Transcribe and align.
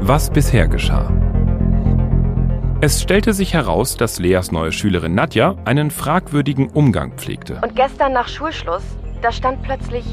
Was 0.00 0.30
bisher 0.30 0.66
geschah. 0.66 1.12
Es 2.80 3.02
stellte 3.02 3.34
sich 3.34 3.52
heraus, 3.52 3.96
dass 3.96 4.18
Leas 4.18 4.52
neue 4.52 4.72
Schülerin 4.72 5.14
Nadja 5.14 5.54
einen 5.66 5.90
fragwürdigen 5.90 6.68
Umgang 6.68 7.12
pflegte. 7.12 7.60
Und 7.62 7.76
gestern 7.76 8.14
nach 8.14 8.26
Schulschluss, 8.26 8.82
da 9.20 9.30
stand 9.30 9.62
plötzlich 9.62 10.04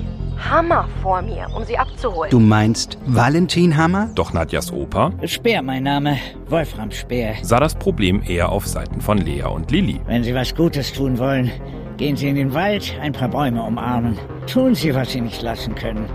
Hammer 0.51 0.87
vor 1.01 1.21
mir, 1.21 1.47
um 1.55 1.63
sie 1.63 1.77
abzuholen. 1.77 2.29
Du 2.29 2.39
meinst 2.39 2.97
Valentin 3.05 3.75
Hammer? 3.75 4.09
Doch 4.13 4.33
Nadjas 4.33 4.71
Opa 4.71 5.11
Speer 5.25 5.61
mein 5.61 5.83
Name, 5.83 6.17
Wolfram 6.47 6.91
Speer. 6.91 7.35
sah 7.41 7.59
das 7.59 7.73
Problem 7.75 8.21
eher 8.25 8.49
auf 8.51 8.67
Seiten 8.67 9.01
von 9.01 9.17
Lea 9.17 9.43
und 9.43 9.71
Lilly. 9.71 9.99
Wenn 10.05 10.23
Sie 10.23 10.35
was 10.35 10.53
Gutes 10.53 10.93
tun 10.93 11.17
wollen, 11.17 11.49
gehen 11.97 12.15
Sie 12.17 12.29
in 12.29 12.35
den 12.35 12.53
Wald, 12.53 12.95
ein 13.01 13.13
paar 13.13 13.29
Bäume 13.29 13.63
umarmen. 13.63 14.17
Tun 14.45 14.75
Sie, 14.75 14.93
was 14.93 15.11
Sie 15.11 15.21
nicht 15.21 15.41
lassen 15.41 15.73
können. 15.73 16.05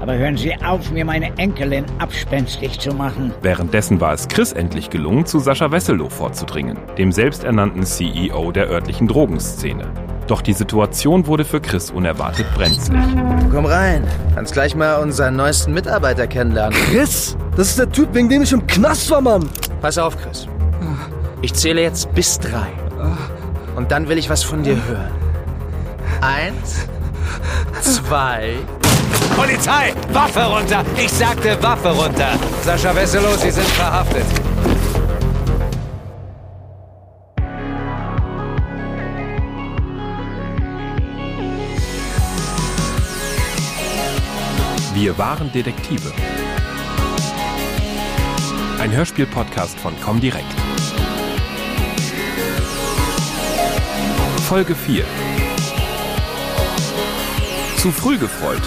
Aber 0.00 0.14
hören 0.14 0.36
Sie 0.36 0.54
auf, 0.62 0.90
mir 0.90 1.04
meine 1.04 1.36
Enkelin 1.38 1.84
abspenstig 1.98 2.78
zu 2.78 2.94
machen. 2.94 3.32
Währenddessen 3.42 4.00
war 4.00 4.12
es 4.12 4.28
Chris 4.28 4.52
endlich 4.52 4.90
gelungen, 4.90 5.26
zu 5.26 5.38
Sascha 5.38 5.70
Wesselow 5.70 6.08
vorzudringen, 6.08 6.78
dem 6.98 7.12
selbsternannten 7.12 7.84
CEO 7.84 8.52
der 8.52 8.68
örtlichen 8.68 9.08
Drogenszene. 9.08 9.84
Doch 10.26 10.42
die 10.42 10.52
Situation 10.52 11.26
wurde 11.26 11.44
für 11.44 11.60
Chris 11.60 11.90
unerwartet 11.90 12.46
brenzlig. 12.54 13.00
Komm 13.50 13.66
rein. 13.66 14.06
Kannst 14.34 14.52
gleich 14.52 14.76
mal 14.76 15.02
unseren 15.02 15.34
neuesten 15.34 15.74
Mitarbeiter 15.74 16.28
kennenlernen. 16.28 16.78
Chris, 16.90 17.36
das 17.56 17.70
ist 17.70 17.78
der 17.80 17.90
Typ, 17.90 18.14
wegen 18.14 18.28
dem 18.28 18.42
ich 18.42 18.52
im 18.52 18.64
Knast 18.66 19.10
war, 19.10 19.20
Mann. 19.20 19.48
Pass 19.80 19.98
auf, 19.98 20.16
Chris. 20.16 20.46
Ich 21.42 21.54
zähle 21.54 21.82
jetzt 21.82 22.14
bis 22.14 22.38
drei. 22.38 22.68
Und 23.74 23.90
dann 23.90 24.08
will 24.08 24.18
ich 24.18 24.30
was 24.30 24.42
von 24.42 24.62
dir 24.62 24.76
hören. 24.86 25.10
Eins, 26.20 26.86
zwei. 27.80 28.56
Polizei! 29.36 29.94
Waffe 30.12 30.44
runter! 30.44 30.84
Ich 30.96 31.10
sagte 31.10 31.56
Waffe 31.62 31.88
runter! 31.90 32.38
Sascha 32.64 32.94
Wesselow, 32.94 33.36
Sie 33.36 33.50
sind 33.50 33.68
verhaftet. 33.68 34.24
Wir 44.94 45.16
waren 45.16 45.50
Detektive. 45.52 46.12
Ein 48.80 48.92
Hörspiel-Podcast 48.92 49.78
von 49.80 49.98
Comdirect. 50.00 50.44
Folge 54.46 54.74
4. 54.74 55.04
Zu 57.78 57.92
früh 57.92 58.18
gefreut. 58.18 58.60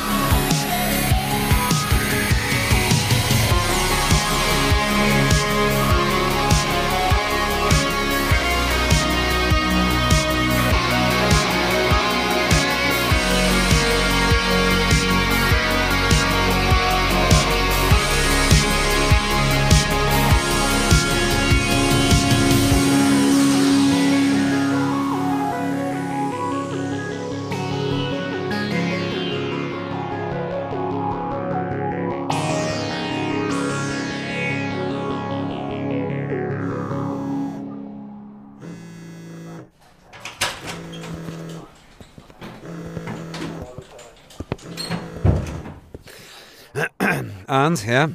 Arndt, 47.64 47.86
ja? 47.86 48.10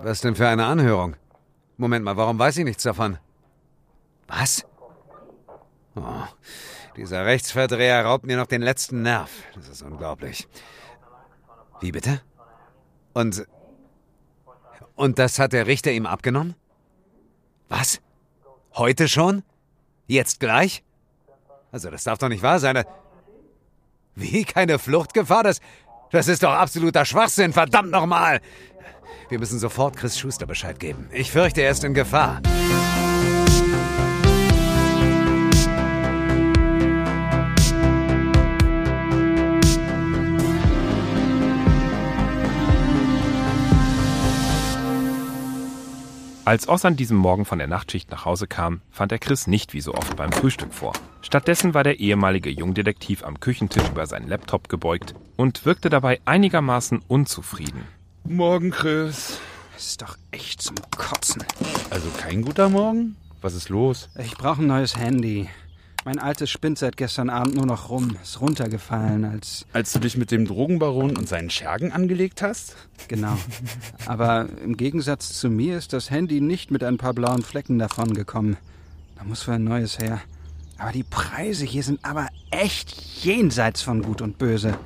Was 0.00 0.20
denn 0.20 0.36
für 0.36 0.46
eine 0.46 0.66
Anhörung? 0.66 1.16
Moment 1.78 2.04
mal, 2.04 2.16
warum 2.16 2.38
weiß 2.38 2.58
ich 2.58 2.64
nichts 2.64 2.82
davon? 2.82 3.16
Was? 4.28 4.66
Oh, 5.96 6.24
dieser 6.96 7.24
Rechtsverdreher 7.24 8.04
raubt 8.04 8.26
mir 8.26 8.36
noch 8.36 8.46
den 8.46 8.60
letzten 8.60 9.00
Nerv. 9.00 9.30
Das 9.54 9.68
ist 9.68 9.80
unglaublich. 9.80 10.46
Wie 11.80 11.90
bitte? 11.90 12.20
Und. 13.14 13.46
Und 14.94 15.18
das 15.18 15.38
hat 15.38 15.54
der 15.54 15.66
Richter 15.66 15.90
ihm 15.90 16.04
abgenommen? 16.06 16.54
Was? 17.70 18.02
Heute 18.74 19.08
schon? 19.08 19.42
Jetzt 20.06 20.38
gleich? 20.38 20.84
Also, 21.72 21.90
das 21.90 22.04
darf 22.04 22.18
doch 22.18 22.28
nicht 22.28 22.42
wahr 22.42 22.60
sein. 22.60 22.84
Wie? 24.14 24.44
Keine 24.44 24.78
Fluchtgefahr? 24.78 25.42
Das, 25.44 25.60
das 26.14 26.28
ist 26.28 26.42
doch 26.42 26.52
absoluter 26.52 27.04
Schwachsinn, 27.04 27.52
verdammt 27.52 27.90
nochmal! 27.90 28.40
Wir 29.28 29.38
müssen 29.38 29.58
sofort 29.58 29.96
Chris 29.96 30.18
Schuster 30.18 30.46
Bescheid 30.46 30.78
geben. 30.78 31.08
Ich 31.12 31.32
fürchte, 31.32 31.62
er 31.62 31.70
ist 31.70 31.82
in 31.82 31.94
Gefahr. 31.94 32.40
Als 46.46 46.68
Oss 46.68 46.84
an 46.84 46.94
diesem 46.94 47.16
Morgen 47.16 47.46
von 47.46 47.58
der 47.58 47.68
Nachtschicht 47.68 48.10
nach 48.10 48.26
Hause 48.26 48.46
kam, 48.46 48.82
fand 48.90 49.10
er 49.12 49.18
Chris 49.18 49.46
nicht 49.46 49.72
wie 49.72 49.80
so 49.80 49.94
oft 49.94 50.14
beim 50.14 50.30
Frühstück 50.30 50.74
vor. 50.74 50.92
Stattdessen 51.22 51.72
war 51.72 51.84
der 51.84 52.00
ehemalige 52.00 52.50
Jungdetektiv 52.50 53.24
am 53.24 53.40
Küchentisch 53.40 53.88
über 53.88 54.06
seinen 54.06 54.28
Laptop 54.28 54.68
gebeugt 54.68 55.14
und 55.36 55.64
wirkte 55.64 55.88
dabei 55.88 56.20
einigermaßen 56.26 57.00
unzufrieden. 57.08 57.84
Morgen, 58.24 58.72
Chris. 58.72 59.40
Das 59.72 59.86
ist 59.86 60.02
doch 60.02 60.18
echt 60.32 60.60
zum 60.60 60.76
Kotzen. 60.94 61.42
Also 61.88 62.10
kein 62.18 62.42
guter 62.42 62.68
Morgen? 62.68 63.16
Was 63.40 63.54
ist 63.54 63.70
los? 63.70 64.10
Ich 64.18 64.36
brauche 64.36 64.60
ein 64.60 64.66
neues 64.66 64.98
Handy. 64.98 65.48
Mein 66.04 66.18
altes 66.18 66.50
spinnt 66.50 66.78
seit 66.78 66.98
gestern 66.98 67.30
Abend 67.30 67.54
nur 67.54 67.64
noch 67.64 67.88
rum. 67.88 68.16
Ist 68.22 68.42
runtergefallen, 68.42 69.24
als. 69.24 69.64
Als 69.72 69.92
du 69.92 70.00
dich 70.00 70.18
mit 70.18 70.30
dem 70.30 70.44
Drogenbaron 70.44 71.16
und 71.16 71.26
seinen 71.26 71.48
Schergen 71.48 71.92
angelegt 71.92 72.42
hast? 72.42 72.76
Genau. 73.08 73.38
Aber 74.06 74.46
im 74.62 74.76
Gegensatz 74.76 75.32
zu 75.32 75.48
mir 75.48 75.78
ist 75.78 75.94
das 75.94 76.10
Handy 76.10 76.42
nicht 76.42 76.70
mit 76.70 76.84
ein 76.84 76.98
paar 76.98 77.14
blauen 77.14 77.42
Flecken 77.42 77.78
davongekommen. 77.78 78.58
Da 79.16 79.24
muss 79.24 79.48
wohl 79.48 79.54
ein 79.54 79.64
neues 79.64 79.98
her. 79.98 80.20
Aber 80.76 80.92
die 80.92 81.04
Preise 81.04 81.64
hier 81.64 81.82
sind 81.82 82.00
aber 82.04 82.28
echt 82.50 83.24
jenseits 83.24 83.80
von 83.80 84.02
Gut 84.02 84.20
und 84.20 84.36
Böse. 84.36 84.76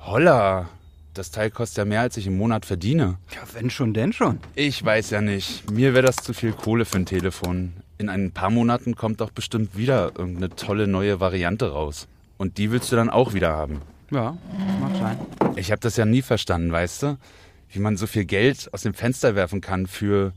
Holla. 0.00 0.68
Das 1.14 1.30
Teil 1.30 1.50
kostet 1.50 1.78
ja 1.78 1.84
mehr, 1.86 2.02
als 2.02 2.18
ich 2.18 2.26
im 2.26 2.36
Monat 2.36 2.66
verdiene. 2.66 3.16
Ja, 3.34 3.40
wenn 3.54 3.70
schon, 3.70 3.94
denn 3.94 4.12
schon. 4.12 4.38
Ich 4.54 4.84
weiß 4.84 5.08
ja 5.10 5.22
nicht. 5.22 5.70
Mir 5.70 5.94
wäre 5.94 6.04
das 6.04 6.16
zu 6.16 6.34
viel 6.34 6.52
Kohle 6.52 6.84
für 6.84 6.98
ein 6.98 7.06
Telefon. 7.06 7.72
In 7.98 8.08
ein 8.10 8.30
paar 8.30 8.50
Monaten 8.50 8.94
kommt 8.94 9.20
doch 9.20 9.30
bestimmt 9.30 9.76
wieder 9.76 10.12
irgendeine 10.18 10.50
tolle 10.50 10.86
neue 10.86 11.18
Variante 11.18 11.72
raus. 11.72 12.08
Und 12.36 12.58
die 12.58 12.70
willst 12.70 12.92
du 12.92 12.96
dann 12.96 13.08
auch 13.08 13.32
wieder 13.32 13.52
haben. 13.52 13.80
Ja, 14.10 14.36
mag 14.80 14.96
sein. 14.96 15.18
Ich 15.56 15.70
habe 15.70 15.80
das 15.80 15.96
ja 15.96 16.04
nie 16.04 16.22
verstanden, 16.22 16.70
weißt 16.70 17.02
du? 17.02 17.18
Wie 17.70 17.78
man 17.78 17.96
so 17.96 18.06
viel 18.06 18.26
Geld 18.26 18.68
aus 18.72 18.82
dem 18.82 18.92
Fenster 18.92 19.34
werfen 19.34 19.60
kann 19.62 19.86
für 19.86 20.32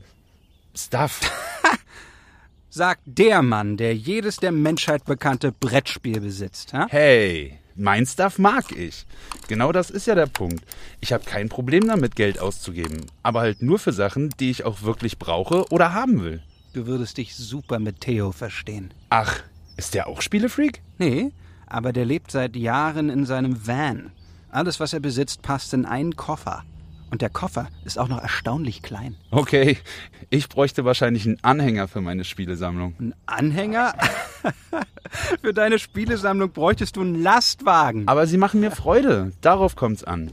Stuff. 0.74 1.20
Sagt 2.70 3.02
der 3.04 3.42
Mann, 3.42 3.76
der 3.76 3.94
jedes 3.94 4.36
der 4.36 4.52
Menschheit 4.52 5.04
bekannte 5.04 5.52
Brettspiel 5.52 6.20
besitzt. 6.20 6.72
Ha? 6.72 6.86
Hey, 6.88 7.58
mein 7.76 8.06
Stuff 8.06 8.38
mag 8.38 8.72
ich. 8.72 9.06
Genau 9.48 9.72
das 9.72 9.90
ist 9.90 10.06
ja 10.06 10.14
der 10.14 10.26
Punkt. 10.26 10.64
Ich 11.00 11.12
habe 11.12 11.24
kein 11.24 11.48
Problem 11.48 11.86
damit, 11.86 12.16
Geld 12.16 12.38
auszugeben. 12.38 13.04
Aber 13.22 13.40
halt 13.40 13.62
nur 13.62 13.78
für 13.78 13.92
Sachen, 13.92 14.30
die 14.40 14.50
ich 14.50 14.64
auch 14.64 14.82
wirklich 14.82 15.18
brauche 15.18 15.66
oder 15.70 15.92
haben 15.92 16.22
will. 16.22 16.42
Du 16.72 16.86
würdest 16.86 17.18
dich 17.18 17.34
super 17.34 17.80
mit 17.80 18.00
Theo 18.00 18.30
verstehen. 18.30 18.94
Ach, 19.08 19.40
ist 19.76 19.94
der 19.94 20.06
auch 20.06 20.22
Spielefreak? 20.22 20.82
Nee, 20.98 21.32
aber 21.66 21.92
der 21.92 22.04
lebt 22.04 22.30
seit 22.30 22.54
Jahren 22.54 23.10
in 23.10 23.26
seinem 23.26 23.66
Van. 23.66 24.12
Alles, 24.50 24.78
was 24.78 24.92
er 24.92 25.00
besitzt, 25.00 25.42
passt 25.42 25.74
in 25.74 25.84
einen 25.84 26.14
Koffer. 26.16 26.64
Und 27.10 27.22
der 27.22 27.30
Koffer 27.30 27.68
ist 27.84 27.98
auch 27.98 28.06
noch 28.06 28.22
erstaunlich 28.22 28.82
klein. 28.82 29.16
Okay, 29.32 29.78
ich 30.28 30.48
bräuchte 30.48 30.84
wahrscheinlich 30.84 31.26
einen 31.26 31.42
Anhänger 31.42 31.88
für 31.88 32.00
meine 32.00 32.22
Spielesammlung. 32.22 32.94
Ein 33.00 33.14
Anhänger? 33.26 33.94
für 35.42 35.52
deine 35.52 35.80
Spielesammlung 35.80 36.52
bräuchtest 36.52 36.94
du 36.94 37.00
einen 37.00 37.20
Lastwagen. 37.20 38.06
Aber 38.06 38.28
sie 38.28 38.38
machen 38.38 38.60
mir 38.60 38.70
Freude. 38.70 39.32
Darauf 39.40 39.74
kommt's 39.74 40.04
an. 40.04 40.30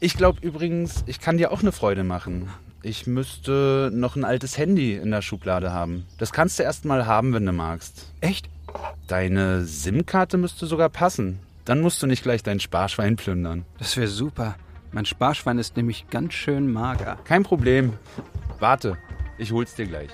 Ich 0.00 0.16
glaube 0.16 0.40
übrigens, 0.42 1.04
ich 1.06 1.20
kann 1.20 1.38
dir 1.38 1.52
auch 1.52 1.62
eine 1.62 1.70
Freude 1.70 2.02
machen. 2.02 2.48
Ich 2.84 3.06
müsste 3.06 3.90
noch 3.94 4.14
ein 4.14 4.26
altes 4.26 4.58
Handy 4.58 4.94
in 4.96 5.10
der 5.10 5.22
Schublade 5.22 5.72
haben. 5.72 6.04
Das 6.18 6.32
kannst 6.32 6.58
du 6.58 6.64
erst 6.64 6.84
mal 6.84 7.06
haben, 7.06 7.32
wenn 7.32 7.46
du 7.46 7.52
magst. 7.52 8.12
Echt? 8.20 8.50
Deine 9.08 9.64
SIM-Karte 9.64 10.36
müsste 10.36 10.66
sogar 10.66 10.90
passen. 10.90 11.38
Dann 11.64 11.80
musst 11.80 12.02
du 12.02 12.06
nicht 12.06 12.22
gleich 12.22 12.42
dein 12.42 12.60
Sparschwein 12.60 13.16
plündern. 13.16 13.64
Das 13.78 13.96
wäre 13.96 14.08
super. 14.08 14.56
Mein 14.92 15.06
Sparschwein 15.06 15.58
ist 15.58 15.78
nämlich 15.78 16.10
ganz 16.10 16.34
schön 16.34 16.70
mager. 16.70 17.16
Kein 17.24 17.42
Problem. 17.42 17.94
Warte, 18.58 18.98
ich 19.38 19.50
hol's 19.50 19.74
dir 19.74 19.86
gleich. 19.86 20.10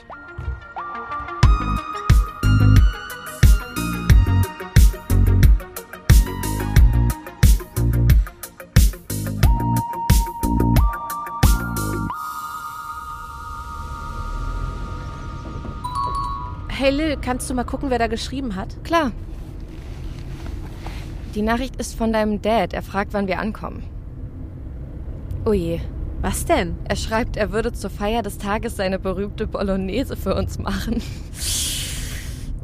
Hey 16.80 16.92
Lil, 16.92 17.18
kannst 17.18 17.50
du 17.50 17.52
mal 17.52 17.64
gucken, 17.64 17.90
wer 17.90 17.98
da 17.98 18.06
geschrieben 18.06 18.56
hat? 18.56 18.82
Klar. 18.84 19.12
Die 21.34 21.42
Nachricht 21.42 21.76
ist 21.76 21.94
von 21.94 22.10
deinem 22.10 22.40
Dad. 22.40 22.72
Er 22.72 22.80
fragt, 22.80 23.12
wann 23.12 23.26
wir 23.26 23.38
ankommen. 23.38 23.82
Oh 25.44 25.52
je. 25.52 25.80
Was 26.22 26.46
denn? 26.46 26.78
Er 26.84 26.96
schreibt, 26.96 27.36
er 27.36 27.52
würde 27.52 27.74
zur 27.74 27.90
Feier 27.90 28.22
des 28.22 28.38
Tages 28.38 28.76
seine 28.76 28.98
berühmte 28.98 29.46
Bolognese 29.46 30.16
für 30.16 30.34
uns 30.34 30.58
machen. 30.58 31.02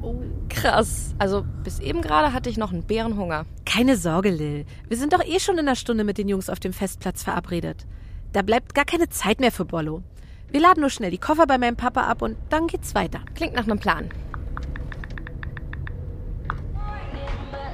Oh, 0.00 0.22
krass. 0.48 1.14
Also 1.18 1.44
bis 1.62 1.78
eben 1.78 2.00
gerade 2.00 2.32
hatte 2.32 2.48
ich 2.48 2.56
noch 2.56 2.72
einen 2.72 2.84
Bärenhunger. 2.84 3.44
Keine 3.66 3.98
Sorge, 3.98 4.30
Lil. 4.30 4.64
Wir 4.88 4.96
sind 4.96 5.12
doch 5.12 5.22
eh 5.22 5.40
schon 5.40 5.58
in 5.58 5.68
einer 5.68 5.76
Stunde 5.76 6.04
mit 6.04 6.16
den 6.16 6.30
Jungs 6.30 6.48
auf 6.48 6.58
dem 6.58 6.72
Festplatz 6.72 7.22
verabredet. 7.22 7.84
Da 8.32 8.40
bleibt 8.40 8.74
gar 8.74 8.86
keine 8.86 9.10
Zeit 9.10 9.40
mehr 9.40 9.52
für 9.52 9.66
Bollo. 9.66 10.02
Wir 10.50 10.60
laden 10.60 10.80
nur 10.80 10.90
schnell 10.90 11.10
die 11.10 11.18
Koffer 11.18 11.46
bei 11.46 11.58
meinem 11.58 11.76
Papa 11.76 12.02
ab 12.02 12.22
und 12.22 12.36
dann 12.50 12.66
geht's 12.66 12.94
weiter. 12.94 13.20
Klingt 13.34 13.54
nach 13.54 13.64
einem 13.64 13.78
Plan. 13.78 14.10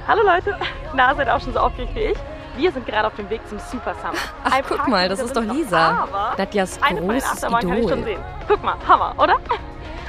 Hallo 0.07 0.21
Leute, 0.23 0.57
na, 0.93 1.15
seid 1.15 1.29
auch 1.29 1.39
schon 1.39 1.53
so 1.53 1.59
aufgeregt 1.59 1.95
wie 1.95 1.99
ich? 2.07 2.17
Wir 2.57 2.71
sind 2.71 2.85
gerade 2.85 3.07
auf 3.07 3.15
dem 3.15 3.29
Weg 3.29 3.41
zum 3.47 3.57
Super 3.57 3.95
Summer. 3.95 4.13
Ach, 4.43 4.51
Ein 4.51 4.63
guck 4.67 4.87
mal, 4.87 5.07
das 5.09 5.19
da 5.19 5.25
ist 5.25 5.35
doch 5.35 5.43
Lisa. 5.43 6.03
aber 6.03 6.35
Nadjas 6.37 6.79
Eine 6.83 6.99
von 6.99 7.07
den 7.07 7.19
großes 7.19 7.31
Achterbahnen 7.31 7.69
kann 7.69 7.77
ich 7.79 7.89
schon 7.89 7.99
Idol. 7.99 8.05
sehen. 8.05 8.21
Guck 8.47 8.63
mal, 8.63 8.75
Hammer, 8.87 9.15
oder? 9.17 9.37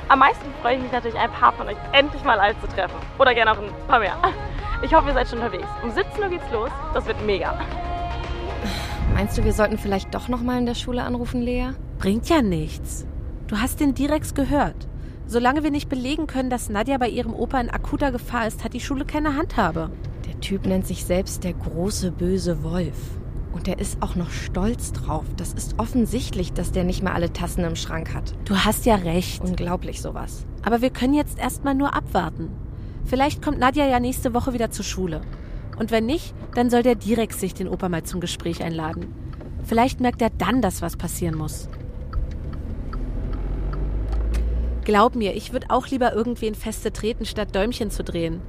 Am 0.09 0.19
meisten 0.19 0.45
freue 0.61 0.77
ich 0.77 0.83
mich 0.83 0.93
natürlich, 0.93 1.17
ein 1.19 1.31
paar 1.31 1.53
von 1.53 1.69
euch 1.69 1.77
endlich 1.93 2.23
mal 2.25 2.39
alt 2.39 2.57
zu 2.61 2.67
treffen. 2.69 2.97
Oder 3.19 3.35
gerne 3.35 3.53
auch 3.53 3.59
ein 3.59 3.71
paar 3.89 4.01
mehr. 4.01 4.17
Ich 4.83 4.93
hoffe, 4.93 5.09
ihr 5.09 5.15
seid 5.15 5.29
schon 5.29 5.39
unterwegs. 5.39 5.67
Um 5.83 5.91
17 5.91 6.23
Uhr 6.23 6.29
geht's 6.29 6.51
los. 6.53 6.71
Das 6.93 7.07
wird 7.07 7.25
mega. 7.25 7.59
Meinst 9.15 9.39
du, 9.39 9.45
wir 9.45 9.53
sollten 9.55 9.79
vielleicht 9.79 10.13
doch 10.15 10.29
noch 10.29 10.43
mal 10.43 10.59
in 10.59 10.67
der 10.67 10.75
Schule 10.75 11.03
anrufen, 11.05 11.41
Lea? 11.41 11.69
Bringt 12.05 12.29
ja 12.29 12.43
nichts. 12.43 13.07
Du 13.47 13.57
hast 13.57 13.81
den 13.81 13.95
Direx 13.95 14.35
gehört. 14.35 14.77
Solange 15.27 15.63
wir 15.63 15.71
nicht 15.71 15.89
belegen 15.89 16.27
können, 16.27 16.51
dass 16.51 16.69
Nadja 16.69 16.99
bei 16.99 17.09
ihrem 17.09 17.33
Opa 17.33 17.59
in 17.59 17.71
akuter 17.71 18.13
Gefahr 18.13 18.47
ist, 18.47 18.63
hat 18.63 18.75
die 18.75 18.81
Schule 18.81 19.07
keine 19.07 19.37
Handhabe. 19.37 19.91
Der 20.27 20.39
Typ 20.41 20.67
nennt 20.67 20.87
sich 20.87 21.07
selbst 21.07 21.45
der 21.45 21.55
große 21.55 22.11
böse 22.11 22.63
Wolf. 22.63 22.95
Und 23.55 23.69
er 23.69 23.79
ist 23.79 24.03
auch 24.03 24.17
noch 24.17 24.29
stolz 24.29 24.93
drauf. 24.93 25.25
Das 25.39 25.55
ist 25.55 25.79
offensichtlich, 25.79 26.53
dass 26.53 26.73
der 26.73 26.85
nicht 26.85 27.03
mehr 27.03 27.15
alle 27.15 27.33
Tassen 27.33 27.65
im 27.65 27.75
Schrank 27.75 28.13
hat. 28.13 28.35
Du 28.45 28.55
hast 28.55 28.85
ja 28.85 28.97
recht. 28.97 29.43
Unglaublich 29.43 30.03
sowas. 30.03 30.45
Aber 30.63 30.83
wir 30.83 30.91
können 30.91 31.15
jetzt 31.15 31.39
erstmal 31.39 31.75
nur 31.75 31.95
abwarten. 31.95 32.51
Vielleicht 33.07 33.41
kommt 33.41 33.59
Nadja 33.59 33.87
ja 33.87 33.99
nächste 33.99 34.35
Woche 34.35 34.53
wieder 34.53 34.71
zur 34.71 34.85
Schule. 34.85 35.23
Und 35.79 35.91
wenn 35.91 36.05
nicht, 36.05 36.35
dann 36.55 36.69
soll 36.69 36.83
der 36.83 36.97
Direx 36.97 37.41
sich 37.41 37.55
den 37.55 37.67
Opa 37.67 37.89
mal 37.89 38.03
zum 38.03 38.21
Gespräch 38.21 38.63
einladen. 38.63 39.07
Vielleicht 39.65 40.01
merkt 40.01 40.21
er 40.21 40.29
dann, 40.29 40.61
dass 40.61 40.83
was 40.83 40.99
passieren 40.99 41.39
muss. 41.39 41.71
Glaub 44.85 45.15
mir, 45.17 45.35
ich 45.35 45.53
würde 45.53 45.69
auch 45.71 45.87
lieber 45.89 46.13
irgendwen 46.13 46.55
feste 46.55 46.93
treten, 46.93 47.25
statt 47.25 47.55
Däumchen 47.55 47.91
zu 47.91 48.05
drehen. 48.05 48.41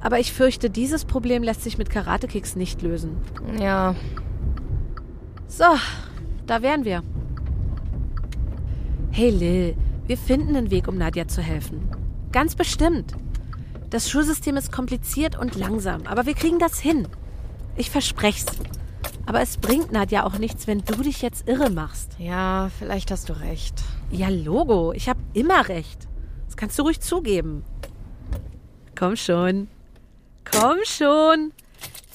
Aber 0.00 0.18
ich 0.18 0.32
fürchte, 0.32 0.70
dieses 0.70 1.04
Problem 1.04 1.42
lässt 1.42 1.62
sich 1.62 1.76
mit 1.76 1.90
Karate-Kicks 1.90 2.56
nicht 2.56 2.82
lösen. 2.82 3.16
Ja, 3.60 3.94
So, 5.46 5.64
da 6.46 6.62
wären 6.62 6.84
wir. 6.84 7.02
Hey 9.10 9.30
Lil, 9.30 9.76
wir 10.06 10.16
finden 10.16 10.56
einen 10.56 10.70
Weg, 10.70 10.88
um 10.88 10.96
Nadja 10.96 11.26
zu 11.26 11.42
helfen. 11.42 11.88
Ganz 12.32 12.54
bestimmt. 12.54 13.14
Das 13.90 14.08
Schulsystem 14.10 14.56
ist 14.56 14.70
kompliziert 14.70 15.38
und 15.38 15.56
langsam, 15.56 16.02
aber 16.06 16.26
wir 16.26 16.34
kriegen 16.34 16.58
das 16.58 16.78
hin. 16.78 17.08
Ich 17.76 17.90
versprech's. 17.90 18.46
Aber 19.26 19.40
es 19.42 19.58
bringt 19.58 19.92
Nadja 19.92 20.24
auch 20.24 20.38
nichts, 20.38 20.66
wenn 20.66 20.80
du 20.82 21.02
dich 21.02 21.20
jetzt 21.22 21.48
irre 21.48 21.70
machst. 21.70 22.12
ja, 22.18 22.70
vielleicht 22.78 23.10
hast 23.10 23.28
du 23.28 23.34
recht. 23.40 23.74
Ja, 24.10 24.28
Logo, 24.30 24.92
ich 24.92 25.08
hab 25.08 25.17
immer 25.34 25.68
recht. 25.68 26.08
Das 26.46 26.56
kannst 26.56 26.78
du 26.78 26.82
ruhig 26.82 27.00
zugeben. 27.00 27.64
Komm 28.96 29.16
schon. 29.16 29.68
Komm 30.50 30.78
schon. 30.84 31.52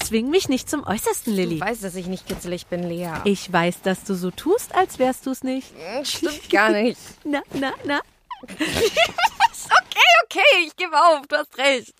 Zwing 0.03 0.29
mich 0.29 0.49
nicht 0.49 0.69
zum 0.69 0.85
Äußersten, 0.85 1.33
Lilly. 1.33 1.59
Du 1.59 1.65
weißt, 1.65 1.83
dass 1.83 1.95
ich 1.95 2.07
nicht 2.07 2.27
kitzelig 2.27 2.67
bin, 2.67 2.83
Lea. 2.83 3.13
Ich 3.23 3.51
weiß, 3.51 3.81
dass 3.83 4.03
du 4.03 4.15
so 4.15 4.31
tust, 4.31 4.75
als 4.75 4.99
wärst 4.99 5.25
du's 5.25 5.43
nicht. 5.43 5.71
Stimmt 6.03 6.49
gar 6.49 6.71
nicht. 6.71 6.99
Na, 7.23 7.41
na, 7.53 7.73
na. 7.85 8.01
Okay, 9.65 10.01
okay, 10.25 10.65
ich 10.67 10.75
gebe 10.75 10.95
auf, 10.97 11.27
du 11.27 11.37
hast 11.37 11.57
recht. 11.57 11.93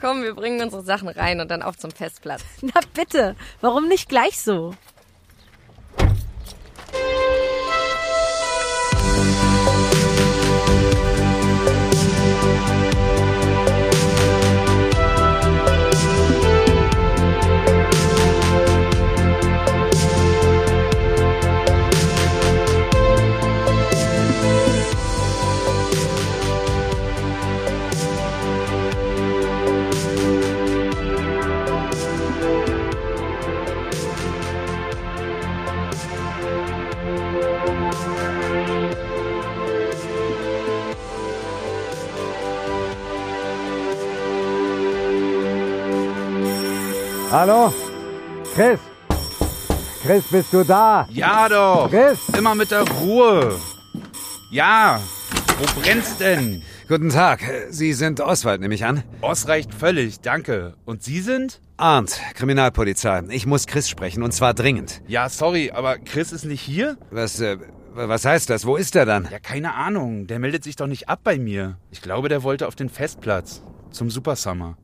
Komm, 0.00 0.22
wir 0.22 0.34
bringen 0.34 0.62
unsere 0.62 0.82
Sachen 0.82 1.08
rein 1.08 1.40
und 1.40 1.50
dann 1.50 1.62
auf 1.62 1.76
zum 1.78 1.90
Festplatz. 1.90 2.42
Na 2.62 2.80
bitte, 2.94 3.34
warum 3.60 3.88
nicht 3.88 4.08
gleich 4.08 4.38
so? 4.40 4.74
Hallo? 47.40 47.72
Chris? 48.54 48.78
Chris, 50.02 50.24
bist 50.30 50.52
du 50.52 50.62
da? 50.62 51.08
Ja 51.10 51.48
doch. 51.48 51.88
Chris? 51.88 52.18
Immer 52.36 52.54
mit 52.54 52.70
der 52.70 52.82
Ruhe. 52.82 53.58
Ja. 54.50 55.00
Wo 55.58 55.80
brennt's 55.80 56.18
denn? 56.18 56.62
Guten 56.86 57.08
Tag. 57.08 57.40
Sie 57.70 57.94
sind 57.94 58.20
Oswald, 58.20 58.60
nehme 58.60 58.74
ich 58.74 58.84
an. 58.84 59.04
Oss 59.22 59.48
reicht 59.48 59.72
völlig, 59.72 60.20
danke. 60.20 60.74
Und 60.84 61.02
Sie 61.02 61.22
sind? 61.22 61.62
Arndt, 61.78 62.20
Kriminalpolizei. 62.34 63.22
Ich 63.30 63.46
muss 63.46 63.66
Chris 63.66 63.88
sprechen 63.88 64.22
und 64.22 64.32
zwar 64.32 64.52
dringend. 64.52 65.00
Ja, 65.08 65.30
sorry, 65.30 65.70
aber 65.70 65.96
Chris 65.96 66.32
ist 66.32 66.44
nicht 66.44 66.60
hier? 66.60 66.98
Was, 67.10 67.40
äh, 67.40 67.56
was 67.94 68.26
heißt 68.26 68.50
das? 68.50 68.66
Wo 68.66 68.76
ist 68.76 68.94
er 68.96 69.06
dann? 69.06 69.26
Ja, 69.32 69.38
keine 69.38 69.76
Ahnung. 69.76 70.26
Der 70.26 70.40
meldet 70.40 70.62
sich 70.62 70.76
doch 70.76 70.86
nicht 70.86 71.08
ab 71.08 71.20
bei 71.24 71.38
mir. 71.38 71.78
Ich 71.90 72.02
glaube, 72.02 72.28
der 72.28 72.42
wollte 72.42 72.68
auf 72.68 72.74
den 72.74 72.90
Festplatz. 72.90 73.62
Zum 73.92 74.10
Super 74.10 74.36
Summer. 74.36 74.76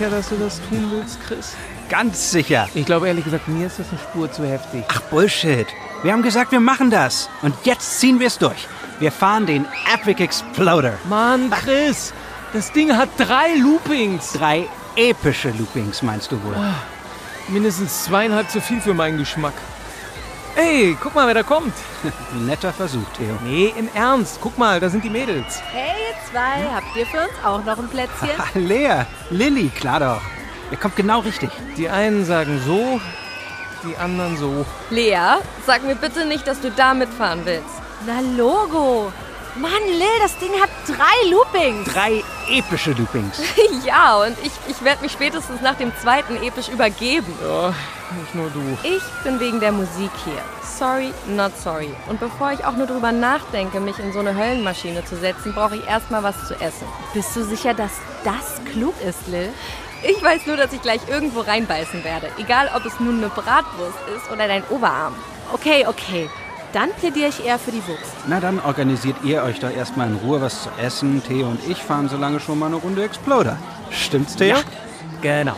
Sicher, 0.00 0.10
dass 0.10 0.30
du 0.30 0.36
das 0.36 0.60
tun 0.68 0.90
willst, 0.92 1.18
Chris? 1.26 1.54
Ganz 1.90 2.30
sicher. 2.30 2.68
Ich 2.74 2.86
glaube 2.86 3.08
ehrlich 3.08 3.24
gesagt, 3.24 3.48
mir 3.48 3.66
ist 3.66 3.78
das 3.78 3.90
eine 3.90 3.98
Spur 3.98 4.32
zu 4.32 4.46
heftig. 4.46 4.84
Ach, 4.88 5.02
Bullshit. 5.02 5.66
Wir 6.02 6.12
haben 6.12 6.22
gesagt, 6.22 6.52
wir 6.52 6.60
machen 6.60 6.90
das. 6.90 7.28
Und 7.42 7.54
jetzt 7.64 8.00
ziehen 8.00 8.18
wir 8.18 8.28
es 8.28 8.38
durch. 8.38 8.66
Wir 8.98 9.12
fahren 9.12 9.44
den 9.44 9.66
Epic 9.92 10.22
Exploder. 10.22 10.94
Mann, 11.08 11.50
Chris, 11.50 12.14
das 12.54 12.72
Ding 12.72 12.96
hat 12.96 13.10
drei 13.18 13.54
Loopings. 13.56 14.32
Drei 14.32 14.68
epische 14.96 15.50
Loopings, 15.50 16.00
meinst 16.02 16.32
du 16.32 16.42
wohl? 16.44 16.56
Mindestens 17.48 18.04
zweieinhalb 18.04 18.48
zu 18.48 18.62
viel 18.62 18.80
für 18.80 18.94
meinen 18.94 19.18
Geschmack. 19.18 19.54
Ey, 20.56 20.96
guck 21.00 21.14
mal, 21.14 21.26
wer 21.26 21.34
da 21.34 21.42
kommt. 21.42 21.72
Netter 22.46 22.72
Versuch, 22.72 23.06
Theo. 23.16 23.38
Nee, 23.44 23.72
im 23.76 23.88
Ernst. 23.94 24.38
Guck 24.40 24.58
mal, 24.58 24.80
da 24.80 24.88
sind 24.88 25.04
die 25.04 25.10
Mädels. 25.10 25.62
Hey, 25.72 25.92
ihr 26.08 26.30
zwei, 26.30 26.74
habt 26.74 26.96
ihr 26.96 27.06
für 27.06 27.18
uns 27.18 27.32
auch 27.44 27.64
noch 27.64 27.78
ein 27.78 27.88
Plätzchen? 27.88 28.30
Lea, 28.54 29.04
Lilly, 29.30 29.68
klar 29.68 30.00
doch. 30.00 30.20
Ihr 30.70 30.76
kommt 30.76 30.96
genau 30.96 31.20
richtig. 31.20 31.50
Die 31.76 31.88
einen 31.88 32.24
sagen 32.24 32.60
so, 32.66 33.00
die 33.84 33.96
anderen 33.96 34.36
so. 34.36 34.64
Lea, 34.90 35.38
sag 35.66 35.82
mir 35.84 35.96
bitte 35.96 36.24
nicht, 36.26 36.46
dass 36.46 36.60
du 36.60 36.70
da 36.70 36.94
mitfahren 36.94 37.40
willst. 37.44 37.64
Na, 38.06 38.20
Logo. 38.36 39.12
Mann, 39.56 39.72
Lil, 39.88 40.06
das 40.22 40.36
Ding 40.38 40.52
hat 40.60 40.70
drei 40.86 41.30
Loopings. 41.30 41.92
Drei 41.92 42.22
epische 42.50 42.92
Loopings. 42.92 43.40
ja, 43.86 44.16
und 44.16 44.36
ich, 44.42 44.52
ich 44.68 44.82
werde 44.84 45.02
mich 45.02 45.12
spätestens 45.12 45.60
nach 45.60 45.76
dem 45.76 45.92
zweiten 46.00 46.36
episch 46.42 46.68
übergeben. 46.68 47.32
Ja, 47.42 47.74
nicht 48.18 48.34
nur 48.34 48.50
du. 48.50 48.60
Ich 48.82 49.02
bin 49.24 49.38
wegen 49.40 49.60
der 49.60 49.72
Musik 49.72 50.10
hier. 50.24 50.42
Sorry, 50.62 51.12
not 51.26 51.52
sorry. 51.56 51.90
Und 52.08 52.20
bevor 52.20 52.52
ich 52.52 52.64
auch 52.64 52.76
nur 52.76 52.86
drüber 52.86 53.12
nachdenke, 53.12 53.80
mich 53.80 53.98
in 53.98 54.12
so 54.12 54.20
eine 54.20 54.34
Höllenmaschine 54.34 55.04
zu 55.04 55.16
setzen, 55.16 55.52
brauche 55.54 55.76
ich 55.76 55.86
erstmal 55.86 56.22
was 56.22 56.48
zu 56.48 56.54
essen. 56.54 56.86
Bist 57.14 57.34
du 57.36 57.44
sicher, 57.44 57.74
dass 57.74 57.92
das 58.24 58.60
klug 58.72 58.94
ist, 59.06 59.26
Lil? 59.28 59.50
Ich 60.02 60.22
weiß 60.22 60.46
nur, 60.46 60.56
dass 60.56 60.72
ich 60.72 60.80
gleich 60.80 61.00
irgendwo 61.08 61.40
reinbeißen 61.40 62.02
werde. 62.04 62.30
Egal, 62.38 62.70
ob 62.74 62.86
es 62.86 62.98
nun 62.98 63.18
eine 63.18 63.28
Bratwurst 63.28 63.98
ist 64.16 64.30
oder 64.32 64.48
dein 64.48 64.64
Oberarm. 64.70 65.14
Okay, 65.52 65.84
okay. 65.86 66.30
Dann 66.72 66.90
plädiere 66.92 67.28
ich 67.28 67.44
eher 67.44 67.58
für 67.58 67.72
die 67.72 67.84
Wurst. 67.86 68.14
Na 68.28 68.38
dann 68.38 68.60
organisiert 68.60 69.16
ihr 69.24 69.42
euch 69.42 69.58
doch 69.58 69.70
erstmal 69.70 70.06
in 70.06 70.16
Ruhe 70.16 70.40
was 70.40 70.62
zu 70.62 70.68
essen. 70.80 71.22
Theo 71.26 71.48
und 71.48 71.60
ich 71.68 71.82
fahren 71.82 72.08
so 72.08 72.16
lange 72.16 72.38
schon 72.38 72.58
mal 72.58 72.66
eine 72.66 72.76
Runde 72.76 73.02
Exploder. 73.02 73.58
Stimmt's, 73.90 74.36
Theo? 74.36 74.56
Ja, 74.56 74.62
genau. 75.20 75.56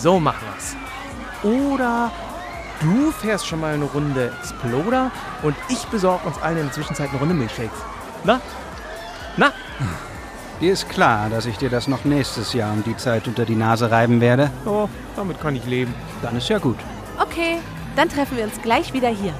So 0.00 0.20
machen 0.20 0.46
wir's. 0.52 0.76
Oder 1.42 2.10
du 2.80 3.10
fährst 3.10 3.46
schon 3.46 3.60
mal 3.60 3.72
eine 3.74 3.86
Runde 3.86 4.32
Exploder 4.38 5.10
und 5.42 5.56
ich 5.70 5.82
besorge 5.86 6.26
uns 6.26 6.38
allen 6.42 6.58
in 6.58 6.64
der 6.64 6.72
Zwischenzeit 6.72 7.08
eine 7.08 7.18
Runde 7.20 7.34
Milchshakes. 7.34 7.78
Na? 8.24 8.40
Na? 9.36 9.52
Dir 10.60 10.72
ist 10.72 10.88
klar, 10.88 11.30
dass 11.30 11.46
ich 11.46 11.56
dir 11.56 11.70
das 11.70 11.86
noch 11.86 12.04
nächstes 12.04 12.52
Jahr 12.52 12.72
um 12.72 12.82
die 12.82 12.96
Zeit 12.96 13.28
unter 13.28 13.44
die 13.44 13.54
Nase 13.54 13.92
reiben 13.92 14.20
werde. 14.20 14.50
Oh, 14.66 14.88
damit 15.14 15.40
kann 15.40 15.54
ich 15.54 15.64
leben. 15.66 15.94
Dann 16.20 16.36
ist 16.36 16.48
ja 16.48 16.58
gut. 16.58 16.78
Okay, 17.16 17.58
dann 17.94 18.08
treffen 18.08 18.36
wir 18.36 18.42
uns 18.42 18.60
gleich 18.60 18.92
wieder 18.92 19.08
hier. 19.08 19.32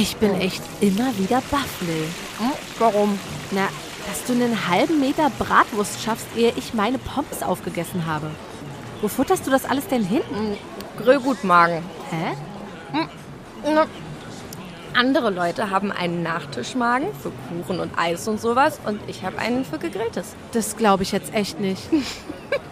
Ich 0.00 0.16
bin 0.16 0.34
echt 0.40 0.62
immer 0.80 1.14
wieder 1.18 1.42
baff, 1.50 1.82
Lil. 1.82 2.06
Hm? 2.38 2.52
Warum? 2.78 3.18
Na, 3.50 3.68
dass 4.08 4.24
du 4.24 4.32
einen 4.32 4.66
halben 4.66 4.98
Meter 4.98 5.28
Bratwurst 5.38 6.02
schaffst, 6.02 6.26
ehe 6.34 6.54
ich 6.56 6.72
meine 6.72 6.96
Pommes 6.96 7.42
aufgegessen 7.42 8.06
habe. 8.06 8.30
Wo 9.02 9.08
futterst 9.08 9.46
du 9.46 9.50
das 9.50 9.66
alles 9.66 9.88
denn 9.88 10.02
hin? 10.02 10.22
Hm, 10.30 10.56
Grillgutmagen. 11.04 11.82
Hä? 12.08 12.34
Hm, 12.92 13.08
na, 13.74 13.86
Andere 14.94 15.28
Leute 15.28 15.68
haben 15.68 15.92
einen 15.92 16.22
Nachtischmagen 16.22 17.08
für 17.22 17.30
Kuchen 17.50 17.78
und 17.78 17.92
Eis 17.98 18.26
und 18.26 18.40
sowas 18.40 18.80
und 18.86 19.02
ich 19.06 19.22
habe 19.22 19.38
einen 19.38 19.66
für 19.66 19.78
Gegrilltes. 19.78 20.34
Das 20.52 20.78
glaube 20.78 21.02
ich 21.02 21.12
jetzt 21.12 21.34
echt 21.34 21.60
nicht. 21.60 21.82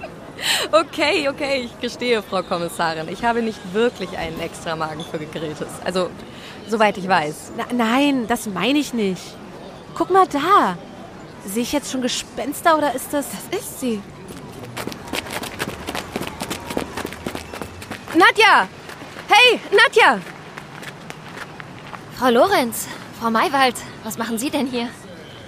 Okay, 0.71 1.28
okay, 1.28 1.62
ich 1.64 1.80
gestehe, 1.80 2.23
Frau 2.23 2.42
Kommissarin. 2.42 3.09
Ich 3.09 3.25
habe 3.25 3.42
nicht 3.42 3.59
wirklich 3.73 4.16
einen 4.16 4.40
Extramagen 4.40 5.04
für 5.04 5.18
Gegrilltes. 5.18 5.68
Also, 5.85 6.11
soweit 6.68 6.97
ich 6.99 7.09
weiß. 7.09 7.52
Na, 7.57 7.64
nein, 7.73 8.26
das 8.28 8.47
meine 8.47 8.78
ich 8.78 8.95
nicht. 8.95 9.23
Guck 9.95 10.11
mal 10.11 10.26
da. 10.26 10.76
Sehe 11.45 11.62
ich 11.62 11.73
jetzt 11.73 11.90
schon 11.90 12.02
Gespenster 12.02 12.76
oder 12.76 12.95
ist 12.95 13.12
das... 13.12 13.26
Das 13.50 13.61
ist 13.61 13.80
sie. 13.80 14.02
Nadja! 18.14 18.68
Hey, 19.28 19.61
Nadja! 19.71 20.21
Frau 22.18 22.30
Lorenz, 22.30 22.88
Frau 23.21 23.30
Maywald, 23.30 23.76
was 24.02 24.18
machen 24.18 24.38
Sie 24.38 24.50
denn 24.50 24.66
hier? 24.66 24.88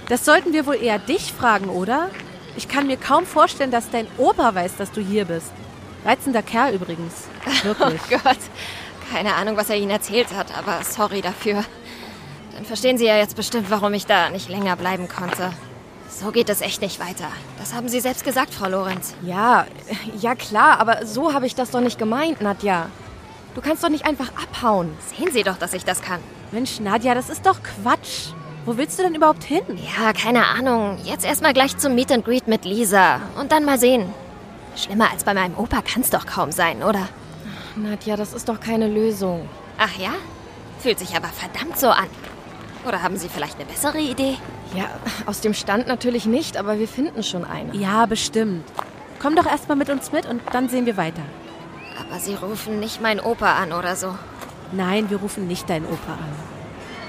Das 0.08 0.24
sollten 0.24 0.52
wir 0.52 0.66
wohl 0.66 0.76
eher 0.76 0.98
dich 0.98 1.32
fragen, 1.32 1.68
oder? 1.68 2.10
Ich 2.56 2.68
kann 2.68 2.86
mir 2.86 2.96
kaum 2.96 3.26
vorstellen, 3.26 3.70
dass 3.70 3.90
dein 3.90 4.06
Opa 4.18 4.54
weiß, 4.54 4.76
dass 4.76 4.90
du 4.92 5.00
hier 5.00 5.24
bist. 5.24 5.52
Reizender 6.04 6.42
Kerl 6.42 6.74
übrigens. 6.74 7.28
Wirklich. 7.62 8.00
Oh 8.12 8.18
Gott, 8.22 8.38
keine 9.12 9.34
Ahnung, 9.34 9.56
was 9.56 9.70
er 9.70 9.76
Ihnen 9.76 9.90
erzählt 9.90 10.34
hat, 10.34 10.56
aber 10.56 10.82
sorry 10.84 11.20
dafür. 11.20 11.64
Dann 12.54 12.64
verstehen 12.64 12.98
Sie 12.98 13.06
ja 13.06 13.16
jetzt 13.16 13.36
bestimmt, 13.36 13.70
warum 13.70 13.94
ich 13.94 14.06
da 14.06 14.30
nicht 14.30 14.48
länger 14.48 14.76
bleiben 14.76 15.08
konnte. 15.08 15.52
So 16.08 16.32
geht 16.32 16.48
es 16.48 16.60
echt 16.60 16.82
nicht 16.82 17.00
weiter. 17.00 17.28
Das 17.58 17.72
haben 17.72 17.88
Sie 17.88 18.00
selbst 18.00 18.24
gesagt, 18.24 18.52
Frau 18.52 18.68
Lorenz. 18.68 19.14
Ja, 19.22 19.66
ja 20.20 20.34
klar, 20.34 20.78
aber 20.78 21.06
so 21.06 21.32
habe 21.32 21.46
ich 21.46 21.54
das 21.54 21.70
doch 21.70 21.80
nicht 21.80 21.98
gemeint, 21.98 22.40
Nadja. 22.40 22.90
Du 23.54 23.60
kannst 23.60 23.82
doch 23.82 23.88
nicht 23.88 24.06
einfach 24.06 24.30
abhauen. 24.40 24.96
Sehen 25.16 25.32
Sie 25.32 25.42
doch, 25.42 25.56
dass 25.56 25.72
ich 25.72 25.84
das 25.84 26.02
kann. 26.02 26.20
Mensch, 26.52 26.80
Nadja, 26.80 27.14
das 27.14 27.30
ist 27.30 27.46
doch 27.46 27.58
Quatsch. 27.62 28.32
Wo 28.70 28.76
willst 28.76 29.00
du 29.00 29.02
denn 29.02 29.16
überhaupt 29.16 29.42
hin? 29.42 29.62
Ja, 29.98 30.12
keine 30.12 30.46
Ahnung. 30.46 30.96
Jetzt 31.02 31.24
erstmal 31.24 31.52
gleich 31.52 31.76
zum 31.76 31.96
Meet 31.96 32.12
and 32.12 32.24
Greet 32.24 32.46
mit 32.46 32.64
Lisa. 32.64 33.20
Und 33.36 33.50
dann 33.50 33.64
mal 33.64 33.80
sehen. 33.80 34.14
Schlimmer 34.76 35.10
als 35.10 35.24
bei 35.24 35.34
meinem 35.34 35.58
Opa 35.58 35.82
kann's 35.82 36.10
doch 36.10 36.24
kaum 36.24 36.52
sein, 36.52 36.84
oder? 36.84 37.08
Nadja, 37.74 38.14
das 38.14 38.32
ist 38.32 38.48
doch 38.48 38.60
keine 38.60 38.86
Lösung. 38.86 39.48
Ach 39.76 39.98
ja? 39.98 40.12
Fühlt 40.78 41.00
sich 41.00 41.16
aber 41.16 41.26
verdammt 41.26 41.80
so 41.80 41.88
an. 41.88 42.06
Oder 42.86 43.02
haben 43.02 43.16
Sie 43.16 43.28
vielleicht 43.28 43.56
eine 43.56 43.64
bessere 43.64 43.98
Idee? 43.98 44.36
Ja, 44.72 44.84
aus 45.26 45.40
dem 45.40 45.52
Stand 45.52 45.88
natürlich 45.88 46.26
nicht, 46.26 46.56
aber 46.56 46.78
wir 46.78 46.86
finden 46.86 47.24
schon 47.24 47.44
eine. 47.44 47.74
Ja, 47.74 48.06
bestimmt. 48.06 48.62
Komm 49.20 49.34
doch 49.34 49.46
erstmal 49.46 49.78
mit 49.78 49.90
uns 49.90 50.12
mit 50.12 50.26
und 50.26 50.42
dann 50.52 50.68
sehen 50.68 50.86
wir 50.86 50.96
weiter. 50.96 51.22
Aber 51.98 52.20
Sie 52.20 52.34
rufen 52.34 52.78
nicht 52.78 53.02
meinen 53.02 53.18
Opa 53.18 53.54
an 53.54 53.72
oder 53.72 53.96
so. 53.96 54.16
Nein, 54.70 55.10
wir 55.10 55.16
rufen 55.16 55.48
nicht 55.48 55.68
deinen 55.68 55.86
Opa 55.86 56.12
an. 56.12 56.36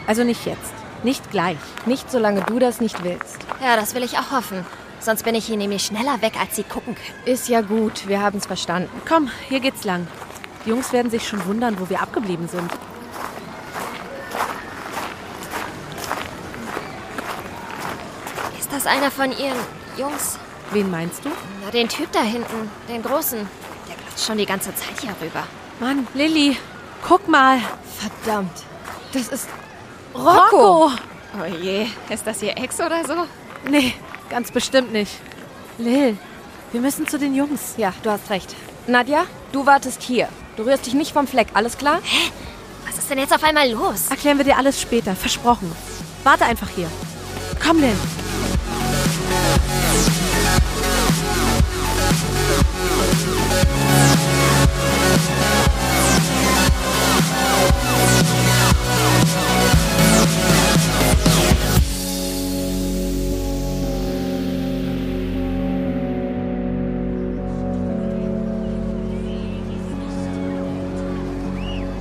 Also 0.07 0.23
nicht 0.23 0.43
jetzt. 0.47 0.80
Nicht 1.03 1.31
gleich. 1.31 1.57
Nicht 1.85 2.11
solange 2.11 2.41
du 2.41 2.59
das 2.59 2.79
nicht 2.79 3.03
willst. 3.03 3.37
Ja, 3.61 3.75
das 3.75 3.95
will 3.95 4.03
ich 4.03 4.17
auch 4.17 4.31
hoffen. 4.31 4.65
Sonst 4.99 5.23
bin 5.23 5.33
ich 5.33 5.45
hier 5.45 5.57
nämlich 5.57 5.83
schneller 5.83 6.21
weg, 6.21 6.33
als 6.39 6.55
Sie 6.55 6.63
gucken 6.63 6.95
können. 6.95 7.25
Ist 7.25 7.49
ja 7.49 7.61
gut, 7.61 8.07
wir 8.07 8.21
haben 8.21 8.37
es 8.37 8.45
verstanden. 8.45 8.89
Komm, 9.07 9.31
hier 9.49 9.59
geht's 9.59 9.83
lang. 9.83 10.07
Die 10.63 10.69
Jungs 10.69 10.93
werden 10.93 11.09
sich 11.09 11.27
schon 11.27 11.43
wundern, 11.45 11.79
wo 11.79 11.89
wir 11.89 12.01
abgeblieben 12.01 12.47
sind. 12.47 12.71
Ist 18.59 18.71
das 18.71 18.85
einer 18.85 19.09
von 19.09 19.31
Ihren 19.31 19.57
Jungs? 19.97 20.37
Wen 20.71 20.91
meinst 20.91 21.25
du? 21.25 21.29
Na, 21.63 21.71
den 21.71 21.89
Typ 21.89 22.11
da 22.11 22.21
hinten, 22.21 22.69
den 22.87 23.01
Großen. 23.01 23.39
Der 23.87 23.95
glotzt 23.95 24.23
schon 24.25 24.37
die 24.37 24.45
ganze 24.45 24.73
Zeit 24.75 25.01
hier 25.01 25.15
rüber. 25.19 25.43
Mann, 25.79 26.07
Lilly, 26.13 26.57
guck 27.07 27.27
mal. 27.27 27.59
Verdammt. 27.97 28.63
Das 29.13 29.27
ist 29.29 29.49
Rocco. 30.13 30.91
Oh 31.33 31.45
je, 31.61 31.87
ist 32.09 32.27
das 32.27 32.41
Ihr 32.41 32.57
Ex 32.57 32.79
oder 32.79 33.05
so? 33.05 33.25
Nee, 33.69 33.93
ganz 34.29 34.51
bestimmt 34.51 34.91
nicht. 34.91 35.11
Lil, 35.77 36.17
wir 36.71 36.81
müssen 36.81 37.07
zu 37.07 37.17
den 37.17 37.35
Jungs. 37.35 37.75
Ja, 37.77 37.93
du 38.03 38.11
hast 38.11 38.29
recht. 38.29 38.55
Nadja, 38.87 39.23
du 39.51 39.65
wartest 39.65 40.01
hier. 40.01 40.27
Du 40.57 40.63
rührst 40.63 40.85
dich 40.85 40.93
nicht 40.93 41.13
vom 41.13 41.27
Fleck, 41.27 41.47
alles 41.53 41.77
klar? 41.77 41.99
Hä? 42.03 42.31
Was 42.87 42.97
ist 42.97 43.09
denn 43.09 43.19
jetzt 43.19 43.33
auf 43.33 43.43
einmal 43.43 43.69
los? 43.69 44.09
Erklären 44.09 44.37
wir 44.37 44.45
dir 44.45 44.57
alles 44.57 44.81
später, 44.81 45.15
versprochen. 45.15 45.71
Warte 46.23 46.45
einfach 46.45 46.69
hier. 46.75 46.87
Komm, 47.65 47.79
Lil. 47.79 47.95